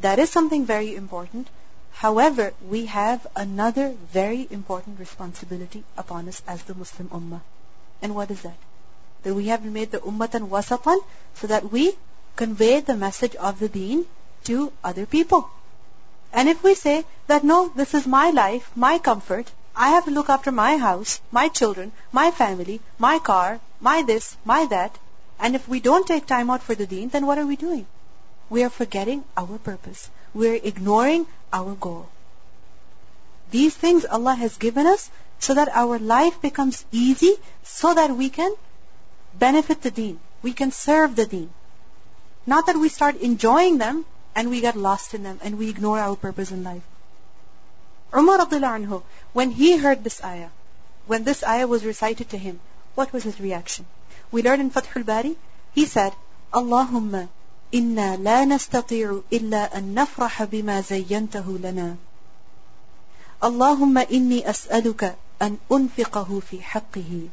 That 0.00 0.18
is 0.18 0.30
something 0.30 0.64
very 0.66 0.94
important. 0.94 1.48
However, 1.92 2.52
we 2.68 2.86
have 2.86 3.26
another 3.36 3.94
very 4.12 4.48
important 4.50 4.98
responsibility 4.98 5.84
upon 5.96 6.28
us 6.28 6.42
as 6.48 6.62
the 6.62 6.74
Muslim 6.74 7.08
Ummah. 7.08 7.42
And 8.00 8.14
what 8.14 8.30
is 8.30 8.42
that? 8.42 8.56
That 9.22 9.34
we 9.34 9.46
have 9.48 9.64
made 9.64 9.92
the 9.92 10.00
Ummatan 10.00 10.48
wasatan 10.48 10.98
so 11.34 11.46
that 11.46 11.70
we 11.70 11.92
convey 12.34 12.80
the 12.80 12.96
message 12.96 13.36
of 13.36 13.58
the 13.60 13.68
deen 13.68 14.06
to 14.44 14.72
other 14.82 15.06
people. 15.06 15.48
And 16.32 16.48
if 16.48 16.64
we 16.64 16.74
say 16.74 17.04
that 17.26 17.44
no, 17.44 17.68
this 17.68 17.94
is 17.94 18.06
my 18.06 18.30
life, 18.30 18.70
my 18.74 18.98
comfort, 18.98 19.50
I 19.74 19.90
have 19.90 20.04
to 20.04 20.10
look 20.10 20.28
after 20.28 20.52
my 20.52 20.76
house, 20.76 21.20
my 21.30 21.48
children, 21.48 21.92
my 22.12 22.30
family, 22.30 22.80
my 22.98 23.18
car, 23.18 23.60
my 23.80 24.02
this, 24.02 24.36
my 24.44 24.66
that. 24.66 24.98
And 25.38 25.54
if 25.54 25.66
we 25.66 25.80
don't 25.80 26.06
take 26.06 26.26
time 26.26 26.50
out 26.50 26.62
for 26.62 26.74
the 26.74 26.86
deen, 26.86 27.08
then 27.08 27.26
what 27.26 27.38
are 27.38 27.46
we 27.46 27.56
doing? 27.56 27.86
We 28.50 28.62
are 28.64 28.70
forgetting 28.70 29.24
our 29.36 29.58
purpose. 29.58 30.10
We 30.34 30.48
are 30.50 30.60
ignoring 30.62 31.26
our 31.52 31.74
goal. 31.74 32.08
These 33.50 33.74
things 33.74 34.04
Allah 34.04 34.34
has 34.34 34.56
given 34.56 34.86
us 34.86 35.10
so 35.38 35.54
that 35.54 35.68
our 35.74 35.98
life 35.98 36.40
becomes 36.40 36.84
easy 36.92 37.34
so 37.62 37.94
that 37.94 38.16
we 38.16 38.30
can 38.30 38.54
benefit 39.38 39.82
the 39.82 39.90
deen. 39.90 40.20
We 40.42 40.52
can 40.52 40.70
serve 40.70 41.16
the 41.16 41.26
deen. 41.26 41.50
Not 42.46 42.66
that 42.66 42.76
we 42.76 42.88
start 42.88 43.16
enjoying 43.16 43.78
them 43.78 44.04
and 44.34 44.50
we 44.50 44.60
get 44.60 44.76
lost 44.76 45.14
in 45.14 45.22
them 45.22 45.40
and 45.42 45.58
we 45.58 45.68
ignore 45.68 45.98
our 45.98 46.16
purpose 46.16 46.50
in 46.50 46.62
life. 46.62 46.82
Umar 48.14 48.38
anhu, 48.38 49.02
when 49.32 49.50
he 49.50 49.76
heard 49.76 50.04
this 50.04 50.22
ayah, 50.22 50.50
when 51.06 51.24
this 51.24 51.42
ayah 51.42 51.66
was 51.66 51.84
recited 51.84 52.28
to 52.30 52.38
him, 52.38 52.60
what 52.94 53.12
was 53.12 53.22
his 53.22 53.40
reaction? 53.40 53.86
We 54.30 54.42
learn 54.42 54.60
in 54.60 54.70
Fathul 54.70 55.04
Bari, 55.04 55.36
he 55.72 55.86
said, 55.86 56.12
Allahumma 56.52 57.28
inna 57.72 58.16
la 58.18 58.44
nastati'u 58.44 59.24
illa 59.30 59.68
an 59.72 59.94
nafraha 59.94 60.46
bima 60.46 60.82
zayyantahu 60.82 61.62
lana. 61.62 61.96
Allahumma 63.40 64.06
inni 64.08 64.44
as'aluka 64.44 65.16
an 65.40 65.58
unfiqahu 65.70 66.42
fi 66.42 66.58
haqqihi. 66.58 67.30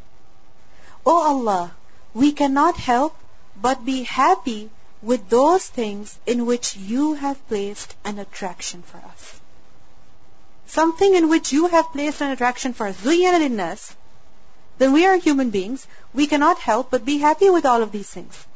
O 1.06 1.16
Allah, 1.32 1.76
we 2.14 2.32
cannot 2.32 2.78
help 2.78 3.16
but 3.62 3.84
be 3.84 4.04
happy 4.04 4.70
with 5.02 5.30
those 5.30 5.68
things 5.68 6.18
in 6.26 6.46
which 6.46 6.76
you 6.76 7.14
have 7.14 7.48
placed 7.48 7.96
an 8.06 8.20
attraction 8.20 8.82
for 8.82 8.98
us 8.98 9.39
Something 10.69 11.15
in 11.15 11.29
which 11.29 11.53
you 11.53 11.67
have 11.69 11.93
placed 11.93 12.21
an 12.21 12.31
attraction 12.31 12.73
for 12.73 12.87
us. 12.87 12.97
زُيَّنَ 12.97 13.35
لِلنَّاسِ 13.41 13.95
Then 14.79 14.93
we 14.93 15.07
are 15.07 15.17
human 15.17 15.51
beings. 15.51 15.87
We 16.13 16.27
cannot 16.27 16.59
help 16.59 16.91
but 16.91 17.05
be 17.05 17.19
happy 17.19 17.51
with 17.51 17.67
all 17.67 17.83
of 17.83 17.93
these 17.93 18.11
things. 18.11 18.47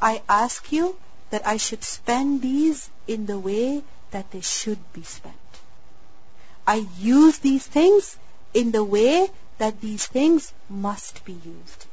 I 0.00 0.22
ask 0.28 0.72
you 0.72 0.96
that 1.30 1.46
I 1.46 1.56
should 1.56 1.84
spend 1.84 2.42
these 2.42 2.88
in 3.06 3.26
the 3.26 3.38
way 3.38 3.82
that 4.10 4.30
they 4.30 4.40
should 4.40 4.80
be 4.92 5.02
spent. 5.02 5.34
I 6.66 6.86
use 6.98 7.38
these 7.38 7.66
things 7.66 8.16
in 8.54 8.70
the 8.70 8.84
way 8.84 9.28
that 9.58 9.80
these 9.80 10.06
things 10.06 10.52
must 10.68 11.24
be 11.24 11.32
used. 11.32 11.86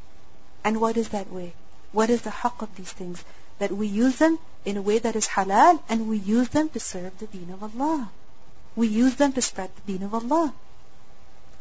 And 0.63 0.81
what 0.81 0.97
is 0.97 1.09
that 1.09 1.31
way? 1.31 1.53
What 1.91 2.09
is 2.09 2.21
the 2.21 2.29
haqq 2.29 2.61
of 2.61 2.75
these 2.75 2.91
things? 2.91 3.23
That 3.59 3.71
we 3.71 3.87
use 3.87 4.17
them 4.17 4.39
in 4.65 4.77
a 4.77 4.81
way 4.81 4.99
that 4.99 5.15
is 5.15 5.27
halal 5.27 5.81
and 5.89 6.07
we 6.09 6.17
use 6.17 6.49
them 6.49 6.69
to 6.69 6.79
serve 6.79 7.17
the 7.19 7.27
deen 7.27 7.51
of 7.51 7.63
Allah. 7.63 8.09
We 8.76 8.88
use 8.88 9.14
them 9.14 9.32
to 9.32 9.42
spread 9.42 9.70
the 9.76 9.92
deen 9.92 10.02
of 10.02 10.14
Allah. 10.14 10.52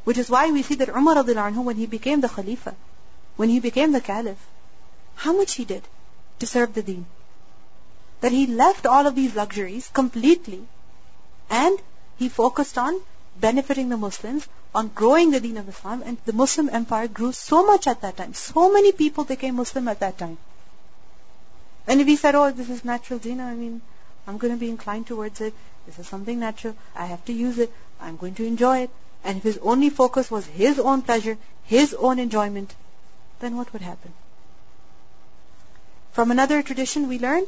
Which 0.03 0.17
is 0.17 0.29
why 0.29 0.51
we 0.51 0.63
see 0.63 0.75
that 0.75 0.89
Umar 0.89 1.15
anhu, 1.15 1.63
when 1.63 1.77
he 1.77 1.85
became 1.85 2.21
the 2.21 2.29
Khalifa, 2.29 2.75
when 3.35 3.49
he 3.49 3.59
became 3.59 3.91
the 3.91 4.01
Caliph, 4.01 4.47
how 5.15 5.33
much 5.33 5.53
he 5.53 5.65
did 5.65 5.83
to 6.39 6.47
serve 6.47 6.73
the 6.73 6.83
deen. 6.83 7.05
That 8.21 8.31
he 8.31 8.47
left 8.47 8.85
all 8.85 9.07
of 9.07 9.15
these 9.15 9.35
luxuries 9.35 9.89
completely 9.93 10.65
and 11.49 11.79
he 12.17 12.29
focused 12.29 12.77
on 12.77 13.01
benefiting 13.39 13.89
the 13.89 13.97
Muslims, 13.97 14.47
on 14.75 14.89
growing 14.89 15.31
the 15.31 15.39
deen 15.39 15.57
of 15.57 15.69
Islam, 15.69 16.03
and 16.05 16.17
the 16.25 16.33
Muslim 16.33 16.69
empire 16.69 17.07
grew 17.07 17.31
so 17.31 17.65
much 17.65 17.87
at 17.87 18.01
that 18.01 18.17
time. 18.17 18.33
So 18.33 18.71
many 18.71 18.91
people 18.91 19.23
became 19.23 19.55
Muslim 19.55 19.87
at 19.87 19.99
that 19.99 20.17
time. 20.17 20.37
And 21.87 22.01
if 22.01 22.07
he 22.07 22.15
said, 22.15 22.35
oh, 22.35 22.51
this 22.51 22.69
is 22.69 22.85
natural 22.85 23.19
deen, 23.19 23.41
I 23.41 23.53
mean, 23.55 23.81
I'm 24.26 24.38
going 24.38 24.52
to 24.52 24.60
be 24.60 24.68
inclined 24.68 25.06
towards 25.06 25.40
it. 25.40 25.54
This 25.86 25.98
is 25.98 26.06
something 26.06 26.38
natural. 26.38 26.76
I 26.94 27.06
have 27.06 27.24
to 27.26 27.32
use 27.32 27.58
it. 27.58 27.72
I'm 28.00 28.16
going 28.16 28.34
to 28.36 28.46
enjoy 28.46 28.78
it. 28.80 28.90
And 29.24 29.38
if 29.38 29.42
his 29.42 29.58
only 29.58 29.90
focus 29.90 30.30
was 30.30 30.46
his 30.46 30.78
own 30.78 31.02
pleasure, 31.02 31.38
his 31.64 31.94
own 31.94 32.18
enjoyment, 32.18 32.74
then 33.40 33.56
what 33.56 33.72
would 33.72 33.82
happen? 33.82 34.12
From 36.12 36.30
another 36.30 36.62
tradition 36.62 37.08
we 37.08 37.18
learn 37.18 37.46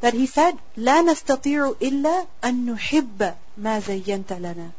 that 0.00 0.14
he 0.14 0.26
said, 0.26 0.58
لا 0.76 1.02
نستطيع 1.02 1.74
إلا 1.82 2.26
أن 2.44 2.66
نحب 2.66 3.34
ما 3.56 3.80
زينت 3.80 4.32
لنا 4.32 4.70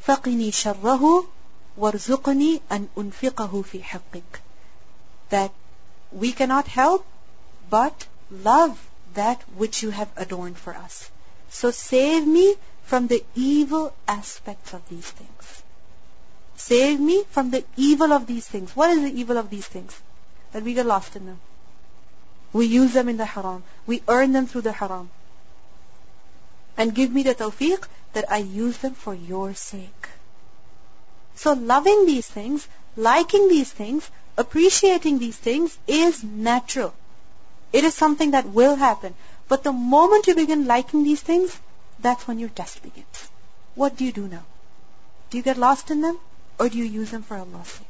فقني 0.00 0.52
شره 0.52 1.24
وارزقني 1.78 2.60
أن 2.72 2.86
أنفقه 2.98 3.62
في 3.62 3.82
حقك 3.82 4.40
that 5.30 5.50
we 6.12 6.32
cannot 6.32 6.66
help 6.66 7.04
but 7.70 8.06
love 8.30 8.78
that 9.13 9.41
which 9.55 9.83
you 9.83 9.89
have 9.91 10.09
adorned 10.15 10.57
for 10.57 10.73
us. 10.73 11.09
So 11.49 11.71
save 11.71 12.25
me 12.25 12.55
from 12.83 13.07
the 13.07 13.23
evil 13.35 13.93
aspects 14.07 14.73
of 14.73 14.87
these 14.89 15.09
things. 15.09 15.63
Save 16.55 16.99
me 16.99 17.23
from 17.29 17.51
the 17.51 17.63
evil 17.75 18.13
of 18.13 18.27
these 18.27 18.47
things. 18.47 18.75
What 18.75 18.89
is 18.89 19.01
the 19.01 19.19
evil 19.19 19.37
of 19.37 19.49
these 19.49 19.67
things? 19.67 19.99
That 20.51 20.63
we 20.63 20.73
get 20.73 20.85
lost 20.85 21.15
in 21.15 21.25
them. 21.25 21.39
We 22.53 22.67
use 22.67 22.93
them 22.93 23.09
in 23.09 23.17
the 23.17 23.25
haram. 23.25 23.63
We 23.87 24.03
earn 24.07 24.31
them 24.31 24.47
through 24.47 24.61
the 24.61 24.71
haram. 24.71 25.09
And 26.77 26.93
give 26.93 27.11
me 27.11 27.23
the 27.23 27.35
tawfiq 27.35 27.87
that 28.13 28.31
I 28.31 28.37
use 28.37 28.77
them 28.77 28.93
for 28.93 29.13
your 29.13 29.53
sake. 29.53 30.09
So 31.35 31.53
loving 31.53 32.05
these 32.05 32.27
things, 32.27 32.67
liking 32.95 33.47
these 33.49 33.71
things, 33.71 34.09
appreciating 34.37 35.19
these 35.19 35.37
things 35.37 35.77
is 35.87 36.23
natural. 36.23 36.93
It 37.73 37.83
is 37.83 37.95
something 37.95 38.31
that 38.31 38.47
will 38.47 38.75
happen. 38.75 39.15
But 39.49 39.63
the 39.63 39.73
moment 39.73 40.27
you 40.27 40.35
begin 40.35 40.65
liking 40.65 41.03
these 41.03 41.21
things, 41.21 41.59
that's 41.99 42.27
when 42.27 42.39
your 42.39 42.49
test 42.49 42.81
begins. 42.83 43.29
What 43.75 43.97
do 43.97 44.05
you 44.05 44.11
do 44.11 44.27
now? 44.27 44.43
Do 45.29 45.37
you 45.37 45.43
get 45.43 45.57
lost 45.57 45.89
in 45.89 46.01
them? 46.01 46.19
Or 46.59 46.69
do 46.69 46.77
you 46.77 46.85
use 46.85 47.09
them 47.09 47.23
for 47.23 47.35
Allah's 47.35 47.67
sake? 47.67 47.87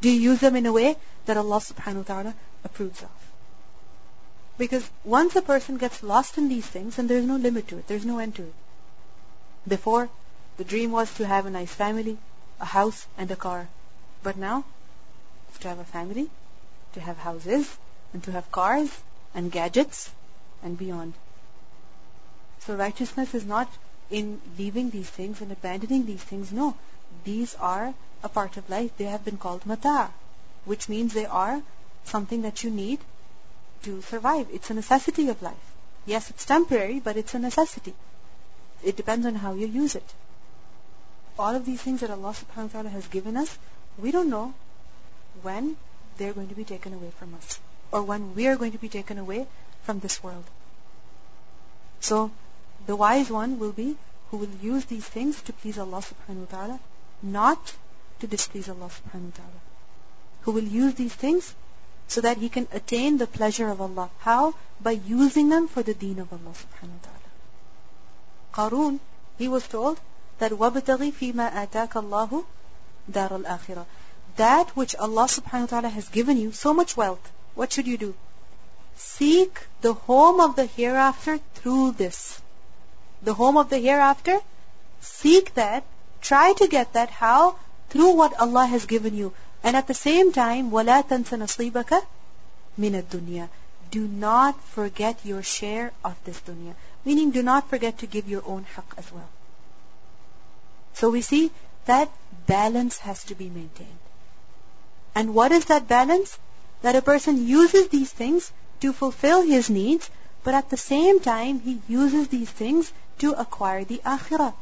Do 0.00 0.08
you 0.08 0.20
use 0.30 0.40
them 0.40 0.54
in 0.54 0.66
a 0.66 0.72
way 0.72 0.96
that 1.24 1.36
Allah 1.36 1.58
subhanahu 1.58 1.96
wa 1.96 2.14
ta'ala 2.14 2.34
approves 2.64 3.02
of? 3.02 3.08
Because 4.58 4.88
once 5.04 5.34
a 5.36 5.42
person 5.42 5.76
gets 5.76 6.02
lost 6.02 6.38
in 6.38 6.48
these 6.48 6.66
things, 6.66 6.96
then 6.96 7.08
there's 7.08 7.24
no 7.24 7.36
limit 7.36 7.68
to 7.68 7.78
it. 7.78 7.88
There's 7.88 8.06
no 8.06 8.18
end 8.18 8.36
to 8.36 8.42
it. 8.42 8.54
Before, 9.66 10.08
the 10.56 10.64
dream 10.64 10.92
was 10.92 11.12
to 11.14 11.26
have 11.26 11.46
a 11.46 11.50
nice 11.50 11.74
family, 11.74 12.16
a 12.60 12.64
house, 12.64 13.06
and 13.18 13.30
a 13.30 13.36
car. 13.36 13.68
But 14.22 14.36
now, 14.36 14.64
to 15.60 15.68
have 15.68 15.80
a 15.80 15.84
family, 15.84 16.30
to 16.92 17.00
have 17.00 17.18
houses, 17.18 17.76
and 18.12 18.22
to 18.24 18.32
have 18.32 18.50
cars, 18.50 18.90
and 19.34 19.52
gadgets, 19.52 20.10
and 20.62 20.78
beyond. 20.78 21.12
So 22.60 22.74
righteousness 22.74 23.34
is 23.34 23.44
not 23.44 23.68
in 24.10 24.40
leaving 24.58 24.90
these 24.90 25.10
things 25.10 25.40
and 25.40 25.52
abandoning 25.52 26.06
these 26.06 26.22
things. 26.22 26.52
No. 26.52 26.74
These 27.24 27.54
are 27.56 27.94
a 28.22 28.28
part 28.28 28.56
of 28.56 28.68
life. 28.70 28.96
They 28.96 29.04
have 29.04 29.24
been 29.24 29.36
called 29.36 29.66
mata, 29.66 30.08
which 30.64 30.88
means 30.88 31.12
they 31.12 31.26
are 31.26 31.62
something 32.04 32.42
that 32.42 32.64
you 32.64 32.70
need 32.70 33.00
to 33.82 34.00
survive. 34.02 34.48
It's 34.52 34.70
a 34.70 34.74
necessity 34.74 35.28
of 35.28 35.42
life. 35.42 35.72
Yes, 36.06 36.30
it's 36.30 36.44
temporary, 36.44 36.98
but 37.00 37.16
it's 37.16 37.34
a 37.34 37.38
necessity. 37.38 37.94
It 38.82 38.96
depends 38.96 39.26
on 39.26 39.34
how 39.34 39.54
you 39.54 39.66
use 39.66 39.94
it. 39.94 40.14
All 41.38 41.54
of 41.54 41.66
these 41.66 41.82
things 41.82 42.00
that 42.00 42.10
Allah 42.10 42.34
subhanahu 42.34 42.74
wa 42.74 42.80
ta'ala 42.80 42.88
has 42.88 43.06
given 43.08 43.36
us, 43.36 43.58
we 43.98 44.10
don't 44.10 44.30
know 44.30 44.54
when 45.42 45.76
they're 46.16 46.32
going 46.32 46.48
to 46.48 46.54
be 46.54 46.64
taken 46.64 46.94
away 46.94 47.10
from 47.18 47.34
us 47.34 47.60
or 47.91 48.01
when 48.03 48.35
we 48.35 48.47
are 48.47 48.55
going 48.55 48.71
to 48.71 48.77
be 48.77 48.89
taken 48.89 49.17
away 49.17 49.47
from 49.83 49.99
this 49.99 50.23
world. 50.23 50.45
So, 51.99 52.31
the 52.85 52.95
wise 52.95 53.29
one 53.29 53.59
will 53.59 53.71
be 53.71 53.97
who 54.29 54.37
will 54.37 54.55
use 54.61 54.85
these 54.85 55.05
things 55.05 55.41
to 55.43 55.53
please 55.53 55.77
Allah 55.77 56.01
subhanahu 56.01 56.49
wa 56.49 56.57
ta'ala, 56.57 56.79
not 57.21 57.73
to 58.19 58.27
displease 58.27 58.69
Allah 58.69 58.89
subhanahu 58.89 59.31
wa 59.31 59.37
ta'ala. 59.37 59.59
Who 60.41 60.51
will 60.51 60.63
use 60.63 60.95
these 60.95 61.13
things 61.13 61.53
so 62.07 62.21
that 62.21 62.37
he 62.37 62.49
can 62.49 62.67
attain 62.73 63.17
the 63.17 63.27
pleasure 63.27 63.69
of 63.69 63.81
Allah. 63.81 64.09
How? 64.19 64.53
By 64.81 64.91
using 64.91 65.49
them 65.49 65.67
for 65.67 65.81
the 65.81 65.93
deen 65.93 66.19
of 66.19 66.31
Allah 66.33 66.55
subhanahu 66.61 66.97
wa 66.97 67.03
ta'ala. 67.09 67.29
Qarun, 68.53 68.99
he 69.37 69.47
was 69.47 69.67
told 69.67 69.99
that 70.39 70.51
وَبْتَغِي 70.51 71.13
فِي 71.13 71.33
مَا 71.33 71.51
آتَاكَ 71.51 71.93
اللَّهُ 72.01 72.43
دَارَ 73.09 73.43
الْآخِرَةِ 73.43 73.85
That 74.35 74.75
which 74.75 74.95
Allah 74.95 75.27
subhanahu 75.35 75.61
wa 75.61 75.67
ta'ala 75.67 75.89
has 75.89 76.09
given 76.09 76.37
you, 76.37 76.51
so 76.51 76.73
much 76.73 76.97
wealth, 76.97 77.31
what 77.55 77.71
should 77.71 77.87
you 77.87 77.97
do? 77.97 78.13
Seek 78.95 79.59
the 79.81 79.93
home 79.93 80.39
of 80.39 80.55
the 80.55 80.65
hereafter 80.65 81.39
through 81.55 81.91
this. 81.93 82.41
The 83.23 83.33
home 83.33 83.57
of 83.57 83.69
the 83.69 83.79
hereafter, 83.79 84.39
seek 85.01 85.53
that, 85.55 85.83
try 86.21 86.53
to 86.53 86.67
get 86.67 86.93
that. 86.93 87.09
How? 87.09 87.55
Through 87.89 88.11
what 88.11 88.39
Allah 88.39 88.65
has 88.65 88.85
given 88.85 89.15
you. 89.15 89.33
And 89.63 89.75
at 89.75 89.87
the 89.87 89.93
same 89.93 90.31
time, 90.31 90.71
وَلَا 90.71 91.07
تَنْسَ 91.07 91.37
نَصِيبَكَ 91.37 92.03
مِنَ 92.79 93.03
الدُّنْيَا 93.03 93.49
Do 93.91 94.07
not 94.07 94.59
forget 94.63 95.25
your 95.25 95.43
share 95.43 95.91
of 96.03 96.15
this 96.23 96.39
dunya. 96.41 96.73
Meaning, 97.05 97.31
do 97.31 97.43
not 97.43 97.69
forget 97.69 97.99
to 97.99 98.07
give 98.07 98.27
your 98.27 98.43
own 98.45 98.65
haqq 98.75 98.97
as 98.97 99.11
well. 99.11 99.29
So 100.93 101.09
we 101.09 101.21
see 101.21 101.51
that 101.85 102.11
balance 102.47 102.97
has 102.99 103.23
to 103.25 103.35
be 103.35 103.49
maintained. 103.49 103.99
And 105.13 105.33
what 105.33 105.51
is 105.51 105.65
that 105.65 105.87
balance? 105.87 106.37
that 106.86 106.94
a 106.94 107.02
person 107.02 107.48
uses 107.48 107.88
these 107.88 108.12
things 108.12 108.52
to 108.78 108.92
fulfill 108.92 109.42
his 109.42 109.68
needs, 109.68 110.08
but 110.44 110.54
at 110.54 110.70
the 110.70 110.76
same 110.76 111.18
time 111.18 111.58
he 111.58 111.80
uses 111.88 112.28
these 112.28 112.48
things 112.48 112.92
to 113.18 113.32
acquire 113.32 113.82
the 113.82 114.00
akhirah. 114.06 114.54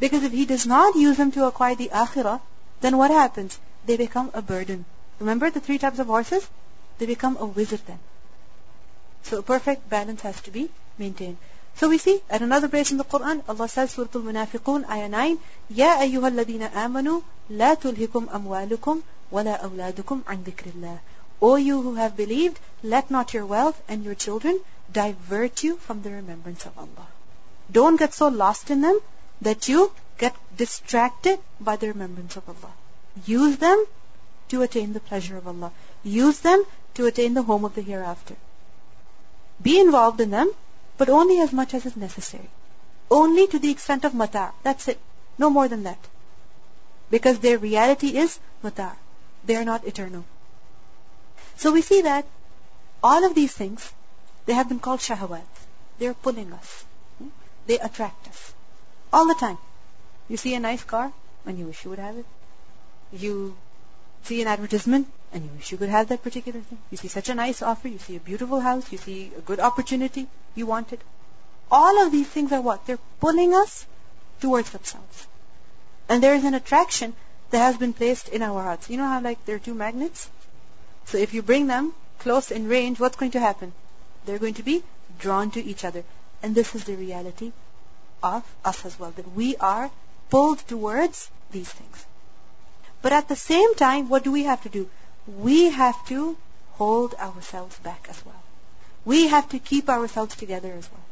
Because 0.00 0.24
if 0.24 0.32
he 0.32 0.46
does 0.46 0.66
not 0.66 0.96
use 0.96 1.16
them 1.16 1.30
to 1.30 1.46
acquire 1.46 1.76
the 1.76 1.90
akhirah, 1.90 2.40
then 2.80 2.98
what 2.98 3.12
happens? 3.12 3.56
They 3.86 3.96
become 3.96 4.32
a 4.34 4.42
burden. 4.42 4.84
Remember 5.20 5.48
the 5.48 5.60
three 5.60 5.78
types 5.78 6.00
of 6.00 6.08
horses? 6.08 6.50
They 6.98 7.06
become 7.06 7.36
a 7.36 7.46
wizr 7.46 7.78
then. 7.86 8.00
So 9.22 9.38
a 9.38 9.42
perfect 9.44 9.88
balance 9.88 10.22
has 10.22 10.40
to 10.48 10.50
be 10.50 10.68
maintained. 10.98 11.36
So 11.76 11.88
we 11.88 11.98
see 11.98 12.20
at 12.28 12.42
another 12.42 12.66
place 12.66 12.90
in 12.90 12.98
the 12.98 13.04
Quran, 13.04 13.44
Allah 13.48 13.68
says, 13.68 13.92
Surah 13.92 14.08
Al-Munafiqun, 14.12 14.90
Ayah 14.90 15.08
9, 15.08 15.38
يَا 15.72 16.02
أَيُّهَا 16.02 16.34
الَّذِينَ 16.34 16.70
آمَنُوا 16.72 17.22
لَا 17.50 17.74
تُلْهِكُمْ 17.74 18.28
أَمْوَالُكُمْ 18.38 19.02
وَلَا 19.30 19.54
أَوْلَادُكُمْ 19.62 20.22
عَنْ 20.26 20.42
ذِكْرِ 20.42 20.74
اللَّهِ 20.74 21.13
O 21.40 21.56
you 21.56 21.82
who 21.82 21.94
have 21.94 22.16
believed, 22.16 22.58
let 22.82 23.10
not 23.10 23.34
your 23.34 23.46
wealth 23.46 23.80
and 23.88 24.04
your 24.04 24.14
children 24.14 24.60
divert 24.92 25.62
you 25.62 25.76
from 25.76 26.02
the 26.02 26.10
remembrance 26.10 26.66
of 26.66 26.78
Allah. 26.78 27.08
Don't 27.70 27.96
get 27.96 28.14
so 28.14 28.28
lost 28.28 28.70
in 28.70 28.80
them 28.80 29.00
that 29.40 29.68
you 29.68 29.92
get 30.18 30.34
distracted 30.56 31.38
by 31.60 31.76
the 31.76 31.88
remembrance 31.88 32.36
of 32.36 32.48
Allah. 32.48 32.72
Use 33.26 33.56
them 33.56 33.84
to 34.48 34.62
attain 34.62 34.92
the 34.92 35.00
pleasure 35.00 35.36
of 35.36 35.48
Allah. 35.48 35.72
Use 36.02 36.40
them 36.40 36.64
to 36.94 37.06
attain 37.06 37.34
the 37.34 37.42
home 37.42 37.64
of 37.64 37.74
the 37.74 37.82
hereafter. 37.82 38.36
Be 39.62 39.80
involved 39.80 40.20
in 40.20 40.30
them, 40.30 40.52
but 40.98 41.08
only 41.08 41.40
as 41.40 41.52
much 41.52 41.74
as 41.74 41.86
is 41.86 41.96
necessary. 41.96 42.48
Only 43.10 43.46
to 43.48 43.58
the 43.58 43.70
extent 43.70 44.04
of 44.04 44.14
mata. 44.14 44.52
That's 44.62 44.88
it. 44.88 44.98
No 45.38 45.50
more 45.50 45.68
than 45.68 45.84
that. 45.84 45.98
Because 47.10 47.38
their 47.38 47.58
reality 47.58 48.16
is 48.16 48.38
mata. 48.62 48.92
They 49.44 49.56
are 49.56 49.64
not 49.64 49.86
eternal. 49.86 50.24
So 51.56 51.72
we 51.72 51.82
see 51.82 52.02
that 52.02 52.26
all 53.02 53.24
of 53.24 53.34
these 53.34 53.52
things, 53.52 53.92
they 54.46 54.54
have 54.54 54.68
been 54.68 54.80
called 54.80 55.00
shahawat. 55.00 55.42
They're 55.98 56.14
pulling 56.14 56.52
us. 56.52 56.84
Hmm? 57.18 57.28
They 57.66 57.78
attract 57.78 58.28
us. 58.28 58.52
All 59.12 59.26
the 59.26 59.34
time. 59.34 59.58
You 60.28 60.36
see 60.36 60.54
a 60.54 60.60
nice 60.60 60.82
car 60.82 61.12
and 61.46 61.58
you 61.58 61.66
wish 61.66 61.84
you 61.84 61.90
would 61.90 61.98
have 61.98 62.16
it. 62.16 62.26
You 63.12 63.56
see 64.24 64.40
an 64.42 64.48
advertisement 64.48 65.06
and 65.32 65.44
you 65.44 65.50
wish 65.56 65.70
you 65.72 65.78
could 65.78 65.90
have 65.90 66.08
that 66.08 66.22
particular 66.22 66.60
thing. 66.60 66.78
You 66.90 66.96
see 66.96 67.08
such 67.08 67.28
a 67.28 67.34
nice 67.34 67.62
offer, 67.62 67.88
you 67.88 67.98
see 67.98 68.16
a 68.16 68.20
beautiful 68.20 68.60
house, 68.60 68.90
you 68.90 68.98
see 68.98 69.32
a 69.36 69.40
good 69.40 69.60
opportunity, 69.60 70.26
you 70.54 70.66
want 70.66 70.92
it. 70.92 71.00
All 71.70 72.04
of 72.04 72.12
these 72.12 72.28
things 72.28 72.52
are 72.52 72.60
what? 72.60 72.86
They're 72.86 72.98
pulling 73.20 73.54
us 73.54 73.86
towards 74.40 74.70
themselves. 74.70 75.26
And 76.08 76.22
there 76.22 76.34
is 76.34 76.44
an 76.44 76.54
attraction 76.54 77.14
that 77.50 77.58
has 77.58 77.76
been 77.76 77.92
placed 77.92 78.28
in 78.28 78.42
our 78.42 78.62
hearts. 78.62 78.90
You 78.90 78.96
know 78.96 79.06
how 79.06 79.20
like 79.20 79.44
there 79.44 79.56
are 79.56 79.66
two 79.66 79.74
magnets? 79.74 80.28
So 81.06 81.18
if 81.18 81.34
you 81.34 81.42
bring 81.42 81.66
them 81.66 81.92
close 82.18 82.50
in 82.50 82.68
range, 82.68 82.98
what's 82.98 83.16
going 83.16 83.32
to 83.32 83.40
happen? 83.40 83.72
They're 84.24 84.38
going 84.38 84.54
to 84.54 84.62
be 84.62 84.82
drawn 85.18 85.50
to 85.52 85.62
each 85.62 85.84
other. 85.84 86.04
And 86.42 86.54
this 86.54 86.74
is 86.74 86.84
the 86.84 86.96
reality 86.96 87.52
of 88.22 88.42
us 88.64 88.84
as 88.86 88.98
well, 88.98 89.10
that 89.12 89.34
we 89.34 89.56
are 89.56 89.90
pulled 90.30 90.58
towards 90.60 91.30
these 91.50 91.68
things. 91.68 92.06
But 93.02 93.12
at 93.12 93.28
the 93.28 93.36
same 93.36 93.74
time, 93.74 94.08
what 94.08 94.24
do 94.24 94.32
we 94.32 94.44
have 94.44 94.62
to 94.62 94.68
do? 94.68 94.88
We 95.26 95.70
have 95.70 96.06
to 96.06 96.36
hold 96.72 97.14
ourselves 97.14 97.78
back 97.78 98.06
as 98.08 98.24
well. 98.24 98.42
We 99.04 99.28
have 99.28 99.48
to 99.50 99.58
keep 99.58 99.90
ourselves 99.90 100.34
together 100.34 100.72
as 100.72 100.90
well. 100.90 101.04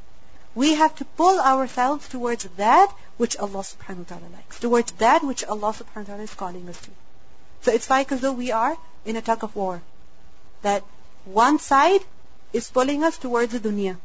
We 0.54 0.74
have 0.74 0.94
to 0.96 1.04
pull 1.04 1.40
ourselves 1.40 2.08
towards 2.08 2.44
that 2.56 2.92
which 3.16 3.36
Allah 3.36 3.60
subhanahu 3.60 4.10
wa 4.10 4.16
ta'ala 4.16 4.32
likes, 4.32 4.60
towards 4.60 4.92
that 4.92 5.22
which 5.22 5.44
Allah 5.44 5.72
subhanahu 5.72 6.08
wa 6.08 6.10
ta'ala 6.14 6.22
is 6.22 6.34
calling 6.34 6.68
us 6.68 6.80
to. 6.80 6.90
So 7.62 7.72
it's 7.72 7.88
like 7.88 8.12
as 8.12 8.20
though 8.20 8.32
we 8.32 8.52
are 8.52 8.76
in 9.04 9.16
a 9.16 9.22
tug 9.22 9.44
of 9.44 9.56
war. 9.56 9.82
That 10.62 10.84
one 11.24 11.58
side 11.58 12.00
is 12.52 12.70
pulling 12.70 13.04
us 13.04 13.18
towards 13.18 13.52
the 13.52 13.60
dunya. 13.60 13.96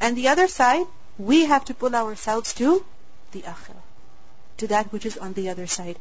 And 0.00 0.16
the 0.16 0.28
other 0.28 0.48
side, 0.48 0.86
we 1.18 1.44
have 1.46 1.64
to 1.66 1.74
pull 1.74 1.94
ourselves 1.94 2.54
to 2.54 2.84
the 3.32 3.42
akhirah, 3.42 3.82
to 4.58 4.66
that 4.68 4.92
which 4.92 5.06
is 5.06 5.18
on 5.18 5.32
the 5.32 5.48
other 5.48 5.66
side. 5.66 5.98